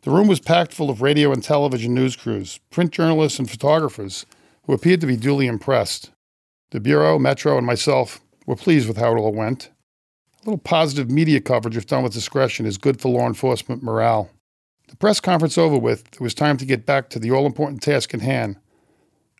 The 0.00 0.10
room 0.10 0.28
was 0.28 0.40
packed 0.40 0.72
full 0.72 0.88
of 0.88 1.02
radio 1.02 1.30
and 1.30 1.44
television 1.44 1.92
news 1.92 2.16
crews, 2.16 2.58
print 2.70 2.90
journalists, 2.90 3.38
and 3.38 3.50
photographers 3.50 4.24
who 4.64 4.72
appeared 4.72 5.02
to 5.02 5.06
be 5.06 5.18
duly 5.18 5.46
impressed. 5.46 6.10
The 6.70 6.80
Bureau, 6.80 7.18
Metro, 7.18 7.58
and 7.58 7.66
myself 7.66 8.22
were 8.46 8.56
pleased 8.56 8.88
with 8.88 8.96
how 8.96 9.14
it 9.14 9.20
all 9.20 9.34
went. 9.34 9.68
A 10.40 10.46
little 10.46 10.56
positive 10.56 11.10
media 11.10 11.42
coverage, 11.42 11.76
if 11.76 11.86
done 11.86 12.02
with 12.02 12.14
discretion, 12.14 12.64
is 12.64 12.78
good 12.78 12.98
for 12.98 13.10
law 13.10 13.26
enforcement 13.26 13.82
morale. 13.82 14.30
The 14.88 14.96
press 14.96 15.20
conference 15.20 15.56
over 15.56 15.78
with, 15.78 16.06
it 16.14 16.20
was 16.20 16.34
time 16.34 16.56
to 16.56 16.64
get 16.64 16.86
back 16.86 17.10
to 17.10 17.18
the 17.18 17.30
all 17.30 17.46
important 17.46 17.82
task 17.82 18.12
in 18.12 18.20
hand 18.20 18.56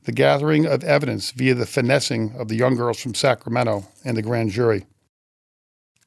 the 0.05 0.13
gathering 0.13 0.65
of 0.65 0.83
evidence 0.85 1.33
via 1.33 1.55
the 1.55 1.67
finessing 1.67 2.33
of 2.39 2.49
the 2.49 2.57
young 2.57 2.75
girls 2.75 2.99
from 2.99 3.13
Sacramento 3.13 3.87
and 4.07 4.17
the 4.17 4.23
grand 4.23 4.51
jury. 4.51 4.87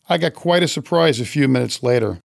I 0.10 0.18
got 0.18 0.34
quite 0.34 0.64
a 0.64 0.68
surprise 0.68 1.20
a 1.20 1.26
few 1.26 1.48
minutes 1.48 1.84
later. 1.84 2.20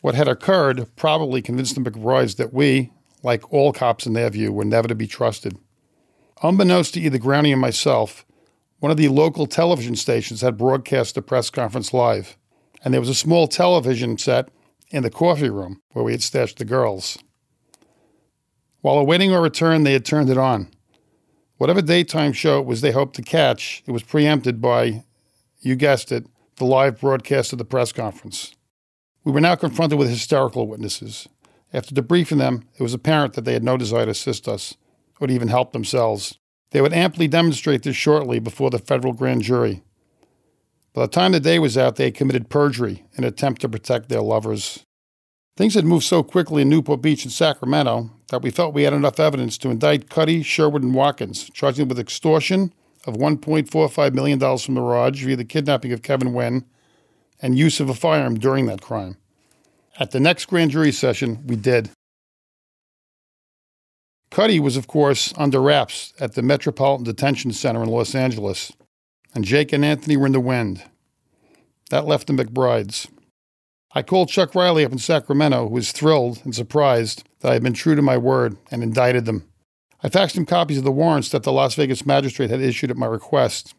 What 0.00 0.14
had 0.14 0.26
occurred 0.26 0.88
probably 0.96 1.42
convinced 1.42 1.74
the 1.74 1.82
McBrides 1.82 2.36
that 2.36 2.54
we, 2.54 2.92
like 3.22 3.52
all 3.52 3.74
cops 3.74 4.06
in 4.06 4.14
their 4.14 4.30
view, 4.30 4.52
were 4.52 4.64
never 4.64 4.88
to 4.88 4.94
be 4.94 5.06
trusted. 5.06 5.58
Unbeknownst 6.42 6.94
to 6.94 7.00
either 7.00 7.18
Growney 7.18 7.52
or 7.52 7.58
myself, 7.58 8.24
one 8.78 8.90
of 8.90 8.96
the 8.96 9.08
local 9.08 9.46
television 9.46 9.96
stations 9.96 10.40
had 10.40 10.56
broadcast 10.56 11.14
the 11.14 11.20
press 11.20 11.50
conference 11.50 11.92
live, 11.92 12.38
and 12.82 12.94
there 12.94 13.02
was 13.02 13.10
a 13.10 13.14
small 13.14 13.46
television 13.46 14.16
set 14.16 14.48
in 14.92 15.02
the 15.02 15.10
coffee 15.10 15.50
room 15.50 15.80
where 15.92 16.04
we 16.04 16.12
had 16.12 16.22
stashed 16.22 16.58
the 16.58 16.64
girls. 16.64 17.18
While 18.82 18.98
awaiting 18.98 19.32
our 19.32 19.42
return, 19.42 19.82
they 19.82 19.94
had 19.94 20.04
turned 20.04 20.30
it 20.30 20.38
on. 20.38 20.68
Whatever 21.56 21.82
daytime 21.82 22.32
show 22.32 22.60
it 22.60 22.66
was 22.66 22.80
they 22.80 22.92
hoped 22.92 23.16
to 23.16 23.22
catch, 23.22 23.82
it 23.86 23.92
was 23.92 24.02
preempted 24.02 24.60
by, 24.60 25.04
you 25.60 25.76
guessed 25.76 26.12
it, 26.12 26.26
the 26.56 26.64
live 26.64 27.00
broadcast 27.00 27.52
of 27.52 27.58
the 27.58 27.64
press 27.64 27.92
conference. 27.92 28.54
We 29.24 29.32
were 29.32 29.40
now 29.40 29.54
confronted 29.54 29.98
with 29.98 30.10
hysterical 30.10 30.66
witnesses. 30.66 31.28
After 31.72 31.94
debriefing 31.94 32.38
them, 32.38 32.64
it 32.78 32.82
was 32.82 32.92
apparent 32.92 33.34
that 33.34 33.44
they 33.44 33.54
had 33.54 33.64
no 33.64 33.76
desire 33.76 34.04
to 34.04 34.10
assist 34.10 34.46
us 34.46 34.76
or 35.20 35.28
to 35.28 35.32
even 35.32 35.48
help 35.48 35.72
themselves. 35.72 36.38
They 36.72 36.80
would 36.80 36.92
amply 36.92 37.28
demonstrate 37.28 37.84
this 37.84 37.96
shortly 37.96 38.40
before 38.40 38.70
the 38.70 38.78
federal 38.78 39.12
grand 39.12 39.42
jury. 39.42 39.82
By 40.94 41.02
the 41.02 41.08
time 41.08 41.32
the 41.32 41.40
day 41.40 41.58
was 41.58 41.78
out, 41.78 41.96
they 41.96 42.04
had 42.04 42.14
committed 42.14 42.50
perjury 42.50 43.04
in 43.16 43.24
an 43.24 43.28
attempt 43.28 43.62
to 43.62 43.68
protect 43.68 44.08
their 44.08 44.20
lovers. 44.20 44.84
Things 45.56 45.74
had 45.74 45.84
moved 45.84 46.04
so 46.04 46.22
quickly 46.22 46.62
in 46.62 46.68
Newport 46.68 47.02
Beach 47.02 47.24
and 47.24 47.32
Sacramento 47.32 48.10
that 48.28 48.42
we 48.42 48.50
felt 48.50 48.74
we 48.74 48.84
had 48.84 48.92
enough 48.92 49.20
evidence 49.20 49.58
to 49.58 49.70
indict 49.70 50.10
Cuddy, 50.10 50.42
Sherwood, 50.42 50.82
and 50.82 50.94
Watkins, 50.94 51.50
charging 51.50 51.82
them 51.82 51.88
with 51.88 51.98
extortion 51.98 52.72
of 53.06 53.14
$1.45 53.14 54.14
million 54.14 54.58
from 54.58 54.74
Mirage 54.74 55.24
via 55.24 55.36
the 55.36 55.44
kidnapping 55.44 55.92
of 55.92 56.02
Kevyn 56.02 56.32
Wynn 56.32 56.64
and 57.40 57.58
use 57.58 57.80
of 57.80 57.90
a 57.90 57.94
firearm 57.94 58.38
during 58.38 58.66
that 58.66 58.80
crime. 58.80 59.16
At 59.98 60.12
the 60.12 60.20
next 60.20 60.46
grand 60.46 60.70
jury 60.70 60.92
session, 60.92 61.46
we 61.46 61.56
did. 61.56 61.90
Cuddy 64.30 64.58
was, 64.58 64.78
of 64.78 64.86
course, 64.86 65.34
under 65.36 65.60
wraps 65.60 66.14
at 66.18 66.34
the 66.34 66.42
Metropolitan 66.42 67.04
Detention 67.04 67.52
Center 67.52 67.82
in 67.82 67.90
Los 67.90 68.14
Angeles, 68.14 68.72
and 69.34 69.44
Jake 69.44 69.72
and 69.72 69.84
Anthony 69.84 70.16
were 70.16 70.26
in 70.26 70.32
the 70.32 70.40
wind. 70.40 70.84
That 71.90 72.06
left 72.06 72.26
the 72.26 72.32
McBrides. 72.32 73.08
I 73.94 74.02
called 74.02 74.30
Chuck 74.30 74.54
Riley 74.54 74.84
up 74.84 74.92
in 74.92 74.98
Sacramento, 74.98 75.68
who 75.68 75.74
was 75.74 75.92
thrilled 75.92 76.40
and 76.44 76.54
surprised 76.54 77.24
that 77.40 77.50
I 77.50 77.54
had 77.54 77.62
been 77.62 77.74
true 77.74 77.94
to 77.94 78.02
my 78.02 78.16
word 78.16 78.56
and 78.70 78.82
indicted 78.82 79.26
them. 79.26 79.46
I 80.02 80.08
faxed 80.08 80.36
him 80.36 80.46
copies 80.46 80.78
of 80.78 80.84
the 80.84 80.90
warrants 80.90 81.28
that 81.30 81.42
the 81.42 81.52
Las 81.52 81.74
Vegas 81.74 82.06
magistrate 82.06 82.50
had 82.50 82.60
issued 82.60 82.90
at 82.90 82.96
my 82.96 83.06
request. 83.06 83.74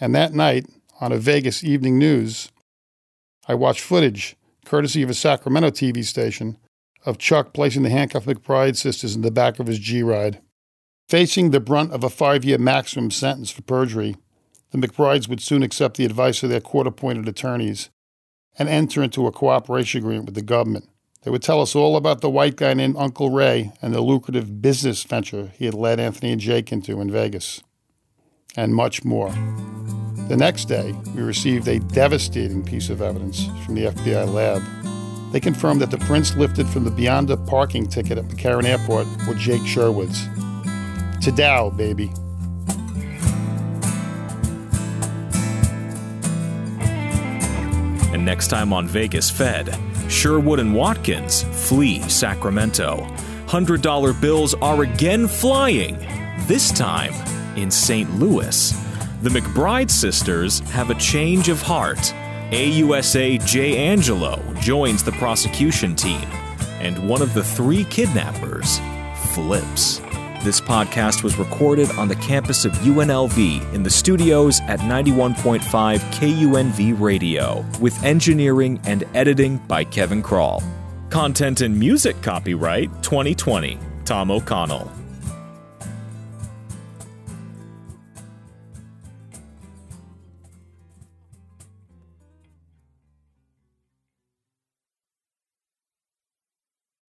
And 0.00 0.14
that 0.14 0.32
night, 0.32 0.66
on 1.00 1.12
a 1.12 1.18
Vegas 1.18 1.62
evening 1.62 1.98
news, 1.98 2.50
I 3.46 3.54
watched 3.54 3.82
footage, 3.82 4.36
courtesy 4.64 5.02
of 5.02 5.10
a 5.10 5.14
Sacramento 5.14 5.70
TV 5.70 6.02
station, 6.02 6.56
of 7.04 7.18
Chuck 7.18 7.52
placing 7.52 7.82
the 7.82 7.90
handcuffed 7.90 8.26
McBride 8.26 8.76
sisters 8.76 9.14
in 9.14 9.22
the 9.22 9.30
back 9.30 9.58
of 9.58 9.66
his 9.66 9.78
G 9.78 10.02
Ride. 10.02 10.40
Facing 11.08 11.50
the 11.50 11.60
brunt 11.60 11.92
of 11.92 12.02
a 12.02 12.08
five 12.08 12.44
year 12.44 12.56
maximum 12.56 13.10
sentence 13.10 13.50
for 13.50 13.60
perjury, 13.62 14.16
the 14.74 14.88
McBrides 14.88 15.28
would 15.28 15.40
soon 15.40 15.62
accept 15.62 15.96
the 15.96 16.04
advice 16.04 16.42
of 16.42 16.50
their 16.50 16.60
court 16.60 16.88
appointed 16.88 17.28
attorneys 17.28 17.90
and 18.58 18.68
enter 18.68 19.04
into 19.04 19.28
a 19.28 19.32
cooperation 19.32 19.98
agreement 19.98 20.26
with 20.26 20.34
the 20.34 20.42
government. 20.42 20.88
They 21.22 21.30
would 21.30 21.42
tell 21.42 21.62
us 21.62 21.76
all 21.76 21.96
about 21.96 22.22
the 22.22 22.28
white 22.28 22.56
guy 22.56 22.74
named 22.74 22.96
Uncle 22.98 23.30
Ray 23.30 23.70
and 23.80 23.94
the 23.94 24.00
lucrative 24.00 24.60
business 24.60 25.04
venture 25.04 25.52
he 25.56 25.66
had 25.66 25.74
led 25.74 26.00
Anthony 26.00 26.32
and 26.32 26.40
Jake 26.40 26.72
into 26.72 27.00
in 27.00 27.08
Vegas, 27.08 27.62
and 28.56 28.74
much 28.74 29.04
more. 29.04 29.30
The 30.28 30.36
next 30.36 30.64
day, 30.64 30.92
we 31.14 31.22
received 31.22 31.68
a 31.68 31.78
devastating 31.78 32.64
piece 32.64 32.90
of 32.90 33.00
evidence 33.00 33.46
from 33.64 33.76
the 33.76 33.84
FBI 33.84 34.34
lab. 34.34 34.60
They 35.32 35.38
confirmed 35.38 35.82
that 35.82 35.92
the 35.92 35.98
prints 35.98 36.34
lifted 36.34 36.66
from 36.66 36.82
the 36.82 36.90
Beyonda 36.90 37.46
parking 37.46 37.86
ticket 37.86 38.18
at 38.18 38.24
McCarran 38.24 38.64
Airport 38.64 39.06
were 39.28 39.34
Jake 39.34 39.64
Sherwood's. 39.64 40.24
To 41.20 41.30
Dow, 41.30 41.70
baby. 41.70 42.10
Next 48.24 48.48
time 48.48 48.72
on 48.72 48.86
Vegas 48.86 49.30
Fed, 49.30 49.78
Sherwood 50.08 50.58
and 50.58 50.74
Watkins 50.74 51.42
flee 51.42 52.00
Sacramento. 52.02 53.06
$100 53.46 54.20
bills 54.20 54.54
are 54.54 54.82
again 54.82 55.28
flying, 55.28 55.98
this 56.46 56.72
time 56.72 57.12
in 57.56 57.70
St. 57.70 58.10
Louis. 58.18 58.72
The 59.22 59.30
McBride 59.30 59.90
sisters 59.90 60.60
have 60.70 60.90
a 60.90 60.94
change 60.94 61.48
of 61.48 61.62
heart. 61.62 62.14
AUSA 62.50 63.44
Jay 63.46 63.76
Angelo 63.76 64.40
joins 64.60 65.02
the 65.02 65.12
prosecution 65.12 65.94
team, 65.94 66.28
and 66.80 67.08
one 67.08 67.22
of 67.22 67.34
the 67.34 67.44
three 67.44 67.84
kidnappers 67.84 68.80
flips. 69.34 70.03
This 70.44 70.60
podcast 70.60 71.22
was 71.22 71.38
recorded 71.38 71.90
on 71.92 72.06
the 72.06 72.16
campus 72.16 72.66
of 72.66 72.72
UNLV 72.72 73.72
in 73.72 73.82
the 73.82 73.88
studios 73.88 74.60
at 74.68 74.78
91.5 74.80 75.62
KUNV 75.62 77.00
Radio, 77.00 77.64
with 77.80 78.04
engineering 78.04 78.78
and 78.84 79.04
editing 79.14 79.56
by 79.56 79.84
Kevin 79.84 80.22
Crawl. 80.22 80.62
Content 81.08 81.62
and 81.62 81.78
music 81.78 82.20
copyright 82.20 82.90
2020, 83.02 83.78
Tom 84.04 84.30
O'Connell. 84.30 85.03